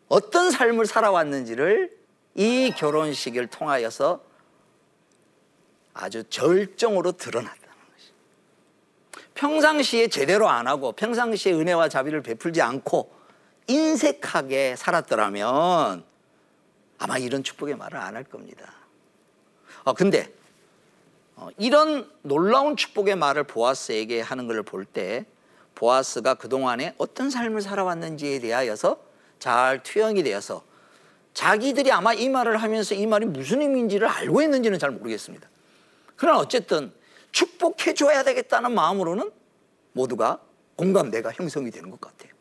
어떤 0.09 0.51
삶을 0.51 0.87
살아왔는지를 0.87 1.97
이 2.35 2.73
결혼식을 2.77 3.47
통하여서 3.47 4.23
아주 5.93 6.25
절정으로 6.25 7.13
드러났다는 7.13 7.75
것이. 7.93 8.11
평상시에 9.35 10.09
제대로 10.09 10.49
안 10.49 10.67
하고 10.67 10.93
평상시에 10.93 11.53
은혜와 11.53 11.89
자비를 11.89 12.23
베풀지 12.23 12.61
않고 12.61 13.13
인색하게 13.67 14.77
살았더라면 14.77 16.05
아마 16.99 17.19
이런 17.19 17.43
축복의 17.43 17.77
말을 17.77 17.99
안 17.99 18.15
할 18.17 18.25
겁니다. 18.25 18.73
어, 19.85 19.93
근데 19.93 20.33
어, 21.37 21.49
이런 21.59 22.11
놀라운 22.23 22.77
축복의 22.77 23.17
말을 23.17 23.45
보아스에게 23.45 24.21
하는 24.21 24.47
것을 24.47 24.63
볼 24.63 24.85
때 24.85 25.27
보아스가 25.75 26.35
그동안에 26.35 26.95
어떤 26.99 27.31
삶을 27.31 27.61
살아왔는지에 27.61 28.39
대하여서 28.39 28.97
잘 29.41 29.83
투영이 29.83 30.23
되어서 30.23 30.63
자기들이 31.35 31.91
아마 31.91 32.15
이 32.15 32.29
말을 32.29 32.59
하면서 32.59 32.95
이 32.95 33.07
말이 33.07 33.27
무슨 33.27 33.61
의미인지를 33.61 34.07
알고 34.07 34.41
있는지는 34.43 34.79
잘 34.79 34.93
모르겠습니다. 34.93 35.49
그러나 36.15 36.39
어쨌든 36.39 36.93
축복해 37.33 37.95
줘야 37.95 38.23
되겠다는 38.23 38.73
마음으로는 38.73 39.33
모두가 39.93 40.41
공감대가 40.77 41.33
형성이 41.33 41.73
되는 41.73 41.91
것 41.91 42.01
같아요. 42.01 42.33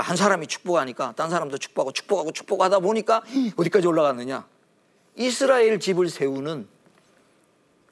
그러니까 0.00 0.02
한 0.02 0.16
사람이 0.16 0.46
축복하니까 0.46 1.12
딴 1.16 1.30
사람도 1.30 1.58
축복하고 1.58 1.92
축복하고 1.92 2.32
축복하다 2.32 2.80
보니까 2.80 3.22
어디까지 3.56 3.86
올라갔느냐? 3.86 4.46
이스라엘 5.16 5.78
집을 5.78 6.08
세우는 6.08 6.66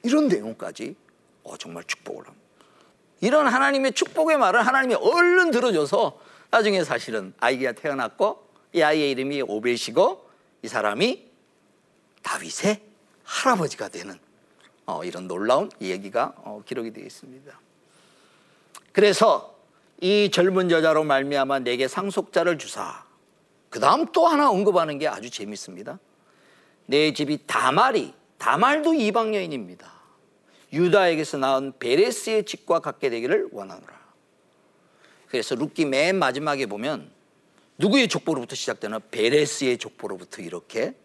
이런 0.03 0.27
내용까지 0.27 0.95
어, 1.43 1.57
정말 1.57 1.83
축복을 1.85 2.25
합니다. 2.25 2.47
이런 3.21 3.47
하나님의 3.47 3.93
축복의 3.93 4.37
말을 4.37 4.65
하나님이 4.65 4.95
얼른 4.95 5.51
들어줘서 5.51 6.19
나중에 6.51 6.83
사실은 6.83 7.33
아이가 7.39 7.73
태어났고 7.73 8.47
이 8.73 8.81
아이의 8.81 9.11
이름이 9.11 9.43
오벨시고 9.43 10.29
이 10.63 10.67
사람이 10.67 11.27
다윗의 12.23 12.81
할아버지가 13.23 13.89
되는 13.89 14.17
어, 14.85 15.03
이런 15.03 15.27
놀라운 15.27 15.69
얘기가 15.79 16.33
어, 16.37 16.63
기록이 16.65 16.91
되어 16.91 17.05
있습니다. 17.05 17.59
그래서 18.93 19.58
이 20.01 20.29
젊은 20.31 20.71
여자로 20.71 21.03
말미암아 21.03 21.59
내게 21.59 21.87
상속자를 21.87 22.57
주사. 22.57 23.03
그 23.69 23.79
다음 23.79 24.05
또 24.11 24.27
하나 24.27 24.49
언급하는 24.49 24.97
게 24.97 25.07
아주 25.07 25.29
재밌습니다. 25.29 25.99
내 26.85 27.13
집이 27.13 27.45
다말이 27.45 28.13
다말도 28.37 28.93
이방 28.93 29.35
여인입니다. 29.35 29.91
유다에게서 30.71 31.37
낳은 31.37 31.73
베레스의 31.79 32.45
집과 32.45 32.79
같게 32.79 33.09
되기를 33.09 33.49
원하노라. 33.51 33.99
그래서 35.27 35.55
룻기 35.55 35.85
맨 35.85 36.17
마지막에 36.17 36.65
보면 36.65 37.11
누구의 37.77 38.07
족보로부터 38.07 38.55
시작되나 38.55 38.99
베레스의 38.99 39.77
족보로부터 39.77 40.41
이렇게 40.41 40.95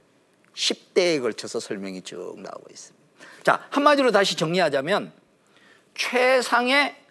10대에 0.55 1.21
걸쳐서 1.21 1.61
설명이 1.61 2.03
쭉 2.03 2.41
나오고 2.41 2.67
있습니다. 2.71 3.05
자, 3.43 3.67
한마디로 3.71 4.13
다시 4.13 4.37
정리하자면 4.37 5.13
최상의 5.95 7.04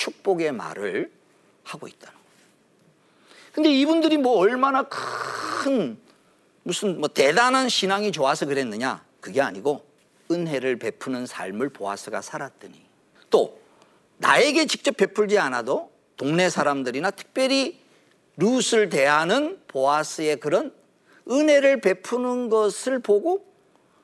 축복의 0.00 0.52
말을 0.52 1.12
하고 1.62 1.86
있다는 1.86 2.14
거예요. 2.14 2.48
근데 3.52 3.70
이분들이 3.70 4.16
뭐 4.16 4.38
얼마나 4.38 4.84
큰 4.84 5.98
무슨 6.62 6.98
뭐 6.98 7.08
대단한 7.08 7.68
신앙이 7.68 8.10
좋아서 8.10 8.46
그랬느냐? 8.46 9.04
그게 9.20 9.42
아니고 9.42 9.84
은혜를 10.30 10.78
베푸는 10.78 11.26
삶을 11.26 11.68
보아스가 11.70 12.22
살았더니 12.22 12.82
또 13.28 13.60
나에게 14.16 14.66
직접 14.66 14.96
베풀지 14.96 15.38
않아도 15.38 15.90
동네 16.16 16.48
사람들이나 16.48 17.10
특별히 17.10 17.78
룻을 18.36 18.88
대하는 18.88 19.60
보아스의 19.68 20.40
그런 20.40 20.72
은혜를 21.30 21.80
베푸는 21.82 22.48
것을 22.48 23.00
보고 23.00 23.44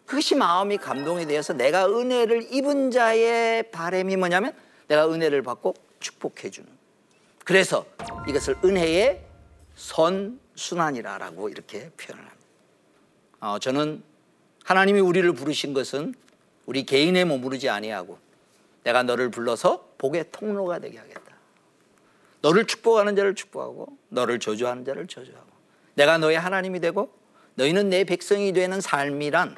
그것이 0.04 0.34
마음이 0.34 0.76
감동이 0.76 1.26
되어서 1.26 1.54
내가 1.54 1.86
은혜를 1.86 2.52
입은 2.52 2.90
자의 2.90 3.70
바램이 3.70 4.16
뭐냐면 4.16 4.52
내가 4.88 5.10
은혜를 5.10 5.42
받고 5.42 5.85
축복해 6.00 6.50
주는. 6.50 6.68
그래서 7.44 7.86
이것을 8.28 8.56
은혜의 8.64 9.24
선순환이라고 9.76 11.48
이렇게 11.48 11.90
표현을 11.90 12.24
합니다. 12.24 12.46
어, 13.40 13.58
저는 13.58 14.02
하나님이 14.64 15.00
우리를 15.00 15.32
부르신 15.32 15.72
것은 15.74 16.14
우리 16.64 16.84
개인에 16.84 17.24
머무르지 17.24 17.68
아니하고 17.68 18.18
내가 18.82 19.02
너를 19.02 19.30
불러서 19.30 19.92
복의 19.98 20.26
통로가 20.32 20.80
되게 20.80 20.98
하겠다. 20.98 21.36
너를 22.40 22.66
축복하는 22.66 23.16
자를 23.16 23.34
축복하고 23.34 23.96
너를 24.08 24.40
저주하는 24.40 24.84
자를 24.84 25.06
저주하고 25.06 25.46
내가 25.94 26.18
너의 26.18 26.38
하나님이 26.38 26.80
되고 26.80 27.12
너희는 27.54 27.88
내 27.88 28.04
백성이 28.04 28.52
되는 28.52 28.80
삶이란 28.80 29.56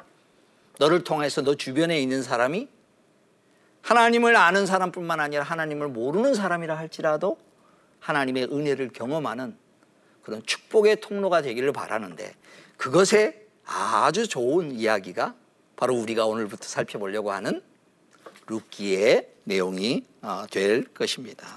너를 0.79 1.03
통해서 1.03 1.41
너 1.41 1.55
주변에 1.55 1.99
있는 2.01 2.23
사람이 2.23 2.67
하나님을 3.81 4.35
아는 4.35 4.65
사람뿐만 4.65 5.19
아니라 5.19 5.43
하나님을 5.43 5.87
모르는 5.87 6.33
사람이라 6.33 6.77
할지라도 6.77 7.37
하나님의 7.99 8.45
은혜를 8.51 8.89
경험하는 8.89 9.57
그런 10.21 10.43
축복의 10.45 11.01
통로가 11.01 11.41
되기를 11.41 11.73
바라는데 11.73 12.33
그것에 12.77 13.45
아주 13.65 14.27
좋은 14.27 14.71
이야기가 14.71 15.35
바로 15.75 15.95
우리가 15.95 16.25
오늘부터 16.25 16.67
살펴보려고 16.67 17.31
하는 17.31 17.61
루키의 18.47 19.29
내용이 19.43 20.03
어, 20.21 20.45
될 20.49 20.83
것입니다. 20.85 21.47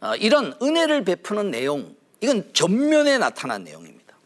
어, 0.00 0.14
이런 0.16 0.54
은혜를 0.60 1.04
베푸는 1.04 1.50
내용, 1.50 1.94
이건 2.20 2.52
전면에 2.52 3.18
나타난 3.18 3.64
내용입니다. 3.64 4.16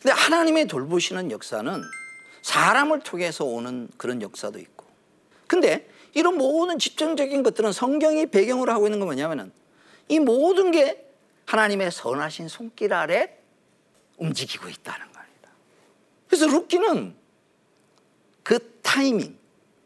근데 0.00 0.10
하나님의 0.12 0.66
돌보시는 0.66 1.30
역사는 1.30 1.82
사람을 2.42 3.00
통해서 3.00 3.44
오는 3.44 3.88
그런 3.96 4.22
역사도 4.22 4.58
있고. 4.58 4.71
근데 5.52 5.86
이런 6.14 6.38
모든 6.38 6.78
집중적인 6.78 7.42
것들은 7.42 7.72
성경이 7.72 8.24
배경으로 8.24 8.72
하고 8.72 8.86
있는 8.86 9.00
건 9.00 9.08
뭐냐면은 9.08 9.52
이 10.08 10.18
모든 10.18 10.70
게 10.70 11.04
하나님의 11.44 11.92
선하신 11.92 12.48
손길 12.48 12.94
아래 12.94 13.36
움직이고 14.16 14.66
있다는 14.70 15.00
겁니다. 15.12 15.50
그래서 16.26 16.46
루키는 16.46 17.14
그 18.42 18.78
타이밍, 18.80 19.36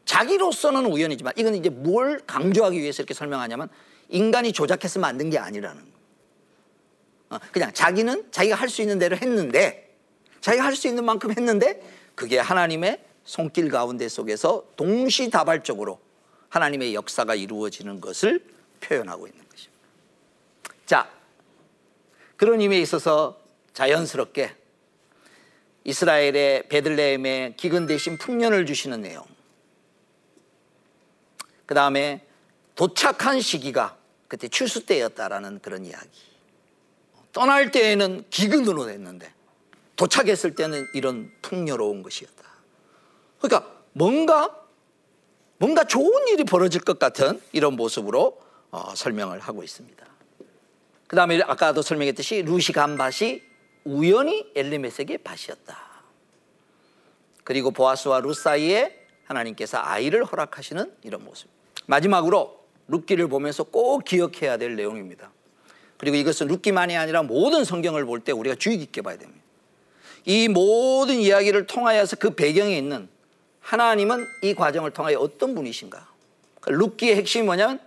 자기로서는 0.04 0.86
우연이지만 0.86 1.32
이건 1.36 1.56
이제 1.56 1.68
뭘 1.68 2.20
강조하기 2.24 2.78
위해서 2.78 3.02
이렇게 3.02 3.12
설명하냐면 3.12 3.68
인간이 4.08 4.52
조작해서 4.52 5.00
만든 5.00 5.30
게 5.30 5.38
아니라는 5.38 5.82
거. 7.28 7.34
어, 7.34 7.40
그냥 7.50 7.72
자기는 7.72 8.30
자기가 8.30 8.54
할 8.54 8.68
수 8.68 8.82
있는 8.82 9.00
대로 9.00 9.16
했는데 9.16 9.96
자기가 10.40 10.64
할 10.64 10.76
수 10.76 10.86
있는 10.86 11.04
만큼 11.04 11.32
했는데 11.32 11.82
그게 12.14 12.38
하나님의 12.38 13.05
손길 13.26 13.68
가운데 13.68 14.08
속에서 14.08 14.64
동시다발적으로 14.76 16.00
하나님의 16.48 16.94
역사가 16.94 17.34
이루어지는 17.34 18.00
것을 18.00 18.42
표현하고 18.80 19.26
있는 19.26 19.44
것입니다. 19.50 19.82
자, 20.86 21.10
그런 22.36 22.60
의미에 22.60 22.80
있어서 22.80 23.38
자연스럽게 23.74 24.54
이스라엘의 25.84 26.68
베들레헴에 26.68 27.54
기근 27.56 27.86
대신 27.86 28.16
풍년을 28.16 28.64
주시는 28.64 29.02
내용. 29.02 29.24
그 31.66 31.74
다음에 31.74 32.24
도착한 32.74 33.40
시기가 33.40 33.96
그때 34.28 34.48
추수 34.48 34.86
때였다라는 34.86 35.60
그런 35.60 35.84
이야기. 35.84 36.08
떠날 37.32 37.70
때에는 37.70 38.24
기근으로 38.30 38.86
됐는데 38.86 39.32
도착했을 39.96 40.54
때는 40.54 40.86
이런 40.94 41.32
풍요로운 41.42 42.02
것이었다. 42.02 42.45
그러니까 43.40 43.70
뭔가 43.92 44.62
뭔가 45.58 45.84
좋은 45.84 46.28
일이 46.28 46.44
벌어질 46.44 46.82
것 46.82 46.98
같은 46.98 47.40
이런 47.52 47.76
모습으로 47.76 48.38
어, 48.70 48.94
설명을 48.94 49.40
하고 49.40 49.62
있습니다. 49.62 50.06
그 51.06 51.16
다음에 51.16 51.40
아까도 51.42 51.82
설명했듯이 51.82 52.42
루시 52.42 52.72
간 52.72 52.96
밭이 52.96 53.40
우연히 53.84 54.50
엘리메색의 54.54 55.18
밭이었다. 55.18 55.78
그리고 57.44 57.70
보아스와 57.70 58.20
루 58.20 58.34
사이에 58.34 59.06
하나님께서 59.24 59.78
아이를 59.78 60.24
허락하시는 60.24 60.92
이런 61.04 61.24
모습. 61.24 61.48
마지막으로 61.86 62.66
룻기를 62.88 63.28
보면서 63.28 63.62
꼭 63.62 64.04
기억해야 64.04 64.56
될 64.56 64.76
내용입니다. 64.76 65.30
그리고 65.96 66.16
이것은 66.16 66.48
룻기만이 66.48 66.96
아니라 66.96 67.22
모든 67.22 67.64
성경을 67.64 68.04
볼 68.04 68.20
때 68.20 68.32
우리가 68.32 68.56
주의 68.56 68.76
깊게 68.78 69.02
봐야 69.02 69.16
됩니다. 69.16 69.42
이 70.24 70.48
모든 70.48 71.14
이야기를 71.14 71.66
통하여서 71.66 72.16
그 72.16 72.34
배경에 72.34 72.76
있는 72.76 73.08
하나님은 73.66 74.28
이 74.42 74.54
과정을 74.54 74.92
통하여 74.92 75.18
어떤 75.18 75.56
분이신가? 75.56 76.06
룻기의 76.66 77.16
핵심이 77.16 77.44
뭐냐면 77.44 77.80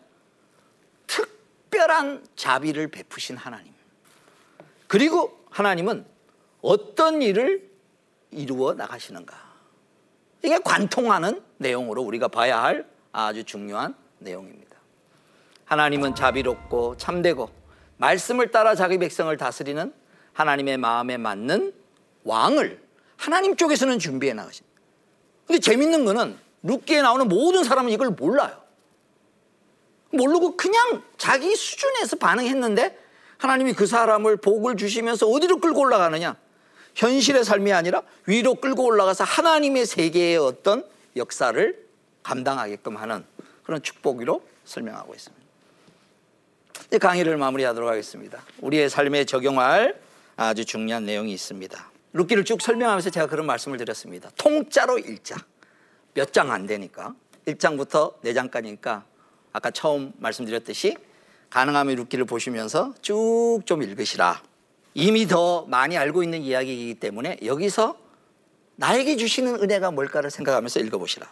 특별한 1.08 2.26
자비를 2.36 2.89
베푸신 2.89 3.38
하나님. 3.38 3.74
그리고 4.88 5.39
하나님은 5.50 6.06
어떤 6.62 7.22
일을 7.22 7.70
이루어 8.32 8.74
나가시는가? 8.74 9.38
이게 10.44 10.60
관통하는 10.60 11.42
내용으로 11.58 12.02
우리가 12.02 12.28
봐야 12.28 12.62
할 12.62 12.86
아주 13.13 13.46
중요한 13.46 13.96
내용입니다. 14.18 14.76
하나님은 15.63 16.13
자비롭고 16.13 16.98
참되고 16.98 17.50
말씀을 17.96 18.52
따라 18.52 18.76
자기 18.76 18.98
백성을 18.98 19.36
다스리는 19.38 19.94
하나님의 20.34 20.76
마음에 20.76 21.15
맞는 21.15 21.74
왕을 22.26 22.84
하나님 23.15 23.56
쪽에서는 23.56 23.98
준비해 24.00 24.34
나가십니다. 24.34 24.68
근데 25.49 25.59
재밌는 25.59 26.05
거는 26.05 26.38
룻기에 26.62 27.01
나오는 27.01 27.27
모든 27.27 27.63
사람은 27.63 27.91
이걸 27.91 28.12
몰라요. 28.12 28.55
모르고 30.12 30.55
그냥 30.55 31.01
자기 31.17 31.55
수준에서 31.55 32.17
반응했는데 32.17 32.95
하나님이 33.39 33.73
그 33.73 33.88
사람을 33.88 34.38
복을 34.38 34.77
주시면서 34.77 35.27
어디로 35.27 35.59
끌고 35.59 35.79
올라가느냐? 35.79 36.35
현실의 36.93 37.43
삶이 37.43 37.73
아니라 37.73 38.03
위로 38.27 38.55
끌고 38.55 38.83
올라가서 38.83 39.23
하나님의 39.23 39.88
세계의 39.88 40.38
어떤 40.38 40.85
역사를 41.15 41.88
감당하게끔 42.21 42.95
하는 42.97 43.25
그런 43.63 43.81
축복으로 43.81 44.43
설명하고 44.65 45.15
있습니다. 45.15 45.45
이제 46.89 46.99
강의를 46.99 47.38
마무리하도록 47.38 47.89
하겠습니다. 47.89 48.43
우리의 48.59 48.91
삶에 48.91 49.25
적용할 49.25 49.99
아주 50.35 50.63
중요한 50.63 51.05
내용이 51.05 51.33
있습니다. 51.33 51.88
룻기를 52.13 52.43
쭉 52.45 52.62
설명하면서 52.62 53.10
제가 53.12 53.28
그런 53.28 53.45
말씀을 53.45 53.78
드렸습니다. 53.78 54.30
통짜로 54.38 54.98
1장. 54.98 55.41
몇 56.13 56.32
장 56.32 56.52
안 56.52 56.65
되니까. 56.65 57.13
1장부터 57.45 58.19
4장까지니까 58.22 59.04
아까 59.54 59.72
처음 59.72 60.12
말씀드렸듯이 60.17 60.95
가능하면 61.50 61.95
룻기를 61.95 62.26
보시면서 62.26 62.93
쭉 63.02 63.62
좀 63.65 63.82
읽으시라. 63.84 64.41
이미 64.93 65.28
더 65.28 65.65
많이 65.65 65.98
알고 65.98 66.24
있는 66.24 66.41
이야기이기 66.41 66.95
때문에 66.95 67.38
여기서 67.45 67.95
나에게 68.76 69.17
주시는 69.17 69.62
은혜가 69.62 69.91
뭘까를 69.91 70.32
생각하면서 70.32 70.80
읽어보시라. 70.82 71.30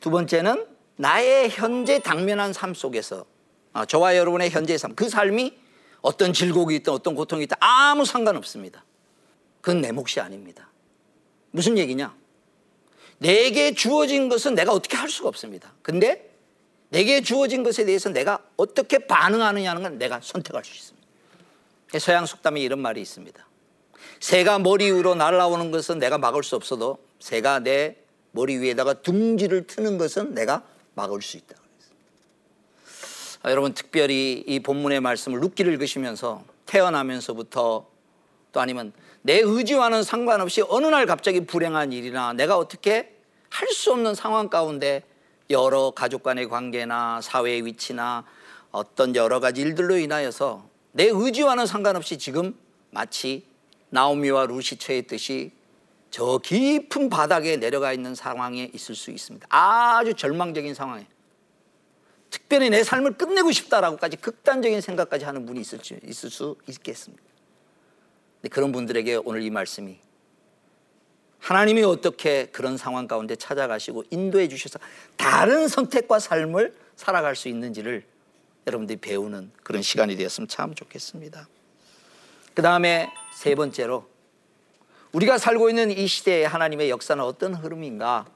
두 0.00 0.10
번째는 0.10 0.66
나의 0.96 1.50
현재 1.50 1.98
당면한 1.98 2.52
삶 2.52 2.74
속에서 2.74 3.24
아, 3.72 3.84
저와 3.84 4.16
여러분의 4.16 4.50
현재의 4.50 4.78
삶, 4.78 4.94
그 4.94 5.08
삶이 5.08 5.52
어떤 6.00 6.32
질곡이 6.32 6.76
있든 6.76 6.92
어떤 6.92 7.14
고통이 7.14 7.44
있든 7.44 7.56
아무 7.60 8.04
상관없습니다. 8.04 8.84
그건 9.64 9.80
내 9.80 9.92
몫이 9.92 10.20
아닙니다. 10.20 10.68
무슨 11.50 11.78
얘기냐? 11.78 12.14
내게 13.16 13.72
주어진 13.72 14.28
것은 14.28 14.54
내가 14.54 14.72
어떻게 14.72 14.94
할 14.94 15.08
수가 15.08 15.30
없습니다. 15.30 15.72
근데 15.80 16.30
내게 16.90 17.22
주어진 17.22 17.62
것에 17.62 17.86
대해서 17.86 18.10
내가 18.10 18.40
어떻게 18.58 18.98
반응하느냐는 18.98 19.82
건 19.82 19.96
내가 19.96 20.20
선택할 20.22 20.66
수 20.66 20.74
있습니다. 20.74 21.08
서양 21.98 22.26
속담에 22.26 22.60
이런 22.60 22.78
말이 22.80 23.00
있습니다. 23.00 23.48
새가 24.20 24.58
머리 24.58 24.92
위로 24.92 25.14
날아오는 25.14 25.70
것은 25.70 25.98
내가 25.98 26.18
막을 26.18 26.42
수 26.42 26.56
없어도 26.56 26.98
새가 27.18 27.60
내 27.60 27.96
머리 28.32 28.58
위에다가 28.58 29.00
둥지를 29.00 29.66
트는 29.66 29.96
것은 29.96 30.34
내가 30.34 30.62
막을 30.92 31.22
수 31.22 31.38
있다. 31.38 31.56
아, 33.44 33.50
여러분 33.50 33.72
특별히 33.72 34.44
이 34.46 34.60
본문의 34.60 35.00
말씀을 35.00 35.40
룻기를 35.40 35.72
읽으시면서 35.72 36.44
태어나면서부터 36.66 37.86
또 38.52 38.60
아니면 38.60 38.92
내 39.26 39.40
의지와는 39.40 40.02
상관없이 40.02 40.62
어느 40.68 40.86
날 40.86 41.06
갑자기 41.06 41.46
불행한 41.46 41.92
일이나 41.92 42.34
내가 42.34 42.58
어떻게 42.58 43.16
할 43.48 43.68
수 43.72 43.92
없는 43.92 44.14
상황 44.14 44.50
가운데 44.50 45.02
여러 45.48 45.92
가족 45.92 46.22
간의 46.22 46.48
관계나 46.48 47.22
사회의 47.22 47.64
위치나 47.64 48.24
어떤 48.70 49.16
여러 49.16 49.40
가지 49.40 49.62
일들로 49.62 49.96
인하여서 49.96 50.68
내 50.92 51.04
의지와는 51.10 51.64
상관없이 51.64 52.18
지금 52.18 52.54
마치 52.90 53.46
나오미와 53.88 54.44
루시 54.46 54.76
처했듯이 54.76 55.52
저 56.10 56.38
깊은 56.38 57.08
바닥에 57.08 57.56
내려가 57.56 57.94
있는 57.94 58.14
상황에 58.14 58.70
있을 58.74 58.94
수 58.94 59.10
있습니다. 59.10 59.46
아주 59.48 60.12
절망적인 60.14 60.74
상황에. 60.74 61.06
특별히 62.28 62.68
내 62.68 62.84
삶을 62.84 63.16
끝내고 63.16 63.52
싶다라고까지 63.52 64.18
극단적인 64.18 64.82
생각까지 64.82 65.24
하는 65.24 65.46
분이 65.46 65.60
있을 65.60 66.30
수 66.30 66.56
있겠습니다. 66.68 67.33
그런 68.48 68.72
분들에게 68.72 69.20
오늘 69.24 69.42
이 69.42 69.50
말씀이 69.50 69.98
하나님이 71.38 71.82
어떻게 71.82 72.46
그런 72.46 72.76
상황 72.76 73.06
가운데 73.06 73.36
찾아가시고 73.36 74.04
인도해 74.10 74.48
주셔서 74.48 74.78
다른 75.16 75.68
선택과 75.68 76.18
삶을 76.18 76.74
살아갈 76.96 77.36
수 77.36 77.48
있는지를 77.48 78.04
여러분들이 78.66 78.98
배우는 78.98 79.50
그런 79.62 79.82
시간이 79.82 80.16
되었으면 80.16 80.48
참 80.48 80.74
좋겠습니다. 80.74 81.46
그 82.54 82.62
다음에 82.62 83.10
세 83.34 83.54
번째로 83.54 84.08
우리가 85.12 85.38
살고 85.38 85.68
있는 85.68 85.90
이 85.90 86.06
시대의 86.06 86.48
하나님의 86.48 86.90
역사는 86.90 87.22
어떤 87.22 87.54
흐름인가? 87.54 88.26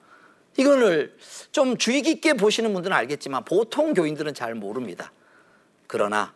이거를 0.58 1.16
좀 1.50 1.76
주의 1.76 2.02
깊게 2.02 2.34
보시는 2.34 2.72
분들은 2.72 2.94
알겠지만 2.96 3.44
보통 3.44 3.94
교인들은 3.94 4.34
잘 4.34 4.54
모릅니다. 4.54 5.12
그러나 5.86 6.34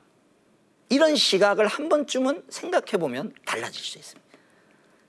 이런 0.93 1.17
시각을 1.17 1.69
한 1.69 1.89
번쯤은 1.89 2.45
생각해 2.51 2.99
보면 2.99 3.33
달라질 3.47 3.83
수 3.83 3.97
있습니다. 3.97 4.21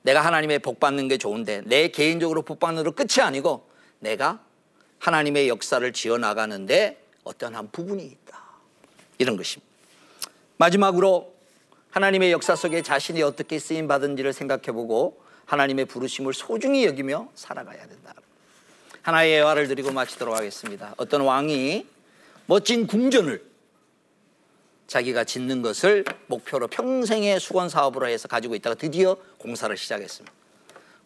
내가 0.04 0.22
하나님의 0.22 0.60
복 0.60 0.80
받는 0.80 1.10
게 1.10 1.18
좋은데 1.18 1.62
내 1.66 1.90
개인적으로 1.90 2.42
복 2.42 2.62
받는 2.62 2.84
로 2.84 2.94
끝이 2.94 3.22
아니고 3.22 3.70
내가 4.00 4.40
하나님의 5.00 5.50
역사를 5.50 5.92
지어 5.92 6.18
나가는데 6.18 7.04
어떤 7.26 7.54
한 7.56 7.70
부분이 7.70 8.02
있다. 8.02 8.42
이런 9.18 9.36
것입니다. 9.36 9.70
마지막으로 10.56 11.36
하나님의 11.92 12.32
역사 12.32 12.56
속에 12.56 12.82
자신이 12.82 13.22
어떻게 13.22 13.60
쓰임 13.60 13.90
받은지를 13.90 14.32
생각해 14.32 14.72
보고 14.72 15.22
하나님의 15.44 15.84
부르심을 15.84 16.34
소중히 16.34 16.86
여기며 16.86 17.28
살아가야 17.36 17.88
된다. 17.88 18.14
하나의 19.02 19.34
예화를 19.34 19.68
드리고 19.68 19.92
마치도록 19.92 20.34
하겠습니다. 20.34 20.94
어떤 20.96 21.22
왕이 21.22 21.86
멋진 22.46 22.88
궁전을 22.88 23.53
자기가 24.94 25.24
짓는 25.24 25.64
것을 25.64 26.06
목표로 26.28 26.68
평생의 26.68 27.40
수건 27.40 27.68
사업으로 27.68 28.08
해서 28.08 28.28
가지고 28.28 28.54
있다가 28.54 28.76
드디어 28.76 29.18
공사를 29.40 29.76
시작했습니다. 29.76 30.32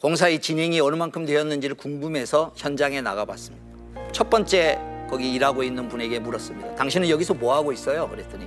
공사의 0.02 0.42
진행이 0.42 0.82
어느 0.82 0.98
만큼 0.98 1.26
되었는지를 1.26 1.78
궁금해서 1.78 2.52
현장에 2.58 3.00
나가봤습니다. 3.00 3.66
첫 4.12 4.30
번째 4.30 4.78
거기 5.10 5.34
일하고 5.34 5.64
있는 5.64 5.88
분에게 5.88 6.20
물었습니다. 6.20 6.76
당신은 6.76 7.08
여기서 7.08 7.36
뭐 7.36 7.56
하고 7.56 7.72
있어요? 7.72 8.10
그랬더니 8.10 8.46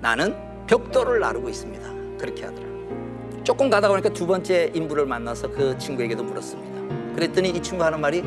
나는 0.00 0.34
벽돌을 0.66 1.20
나르고 1.20 1.50
있습니다. 1.50 2.16
그렇게 2.16 2.44
하더라고요. 2.46 3.44
조금 3.44 3.68
가다 3.68 3.86
보니까 3.88 4.08
두 4.08 4.26
번째 4.26 4.70
인부를 4.72 5.04
만나서 5.04 5.50
그 5.50 5.76
친구에게도 5.76 6.24
물었습니다. 6.24 7.14
그랬더니 7.16 7.50
이 7.50 7.62
친구 7.62 7.84
하는 7.84 8.00
말이 8.00 8.22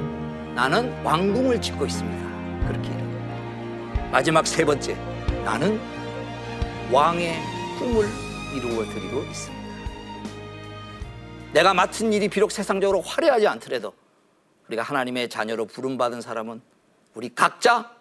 나는 0.54 0.94
왕궁을 1.04 1.60
짓고 1.60 1.84
있습니다. 1.88 2.68
그렇게 2.68 2.90
이릅니다. 2.90 4.10
마지막 4.12 4.46
세 4.46 4.64
번째, 4.64 4.96
나는 5.44 5.93
왕의 6.94 7.34
꿈을 7.80 8.08
이루어 8.56 8.86
드리고 8.86 9.24
있습니다. 9.24 9.68
내가 11.52 11.74
맡은 11.74 12.14
일이 12.14 12.30
비록 12.30 12.52
세상적으로 12.52 13.02
화려하지 13.02 13.48
않더라도 13.48 13.96
우리가 14.68 14.84
하나님의 14.84 15.28
자녀로 15.28 15.66
부름받은 15.66 16.22
사람은 16.22 16.62
우리 17.16 17.34
각자 17.34 17.96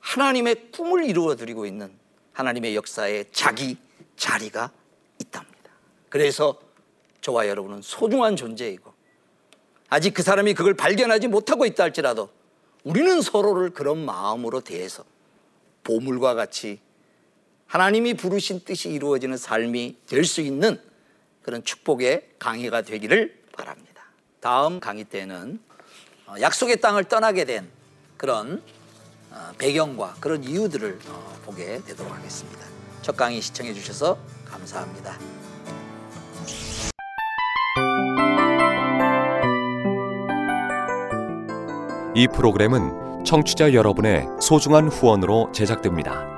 하나님의 0.00 0.72
꿈을 0.72 1.06
이루어 1.06 1.36
드리고 1.36 1.64
있는 1.64 1.90
하나님의 2.34 2.76
역사에 2.76 3.24
자기 3.32 3.78
자리가 4.16 4.72
있답니다. 5.22 5.70
그래서 6.10 6.58
저와 7.22 7.48
여러분은 7.48 7.80
소중한 7.80 8.36
존재이고 8.36 8.92
아직 9.88 10.12
그 10.12 10.22
사람이 10.22 10.52
그걸 10.52 10.74
발견하지 10.74 11.28
못하고 11.28 11.64
있다 11.64 11.82
할지라도 11.82 12.28
우리는 12.84 13.22
서로를 13.22 13.70
그런 13.70 14.04
마음으로 14.04 14.60
대해서 14.60 15.02
보물과 15.82 16.34
같이 16.34 16.86
하나님이 17.68 18.14
부르신 18.14 18.64
뜻이 18.64 18.88
이루어지는 18.90 19.36
삶이 19.36 19.96
될 20.06 20.24
수 20.24 20.40
있는 20.40 20.80
그런 21.42 21.62
축복의 21.62 22.28
강의가 22.38 22.82
되기를 22.82 23.42
바랍니다. 23.56 24.04
다음 24.40 24.80
강의 24.80 25.04
때는 25.04 25.60
어, 26.26 26.34
약속의 26.40 26.80
땅을 26.80 27.04
떠나게 27.04 27.44
된 27.44 27.68
그런 28.16 28.62
어, 29.30 29.52
배경과 29.58 30.16
그런 30.20 30.44
이유들을 30.44 30.98
어, 31.08 31.40
보게 31.44 31.80
되도록 31.84 32.12
하겠습니다. 32.12 32.66
첫 33.02 33.16
강의 33.16 33.40
시청해 33.40 33.72
주셔서 33.74 34.18
감사합니다. 34.46 35.18
이 42.14 42.26
프로그램은 42.34 43.24
청취자 43.24 43.74
여러분의 43.74 44.26
소중한 44.40 44.88
후원으로 44.88 45.52
제작됩니다. 45.52 46.37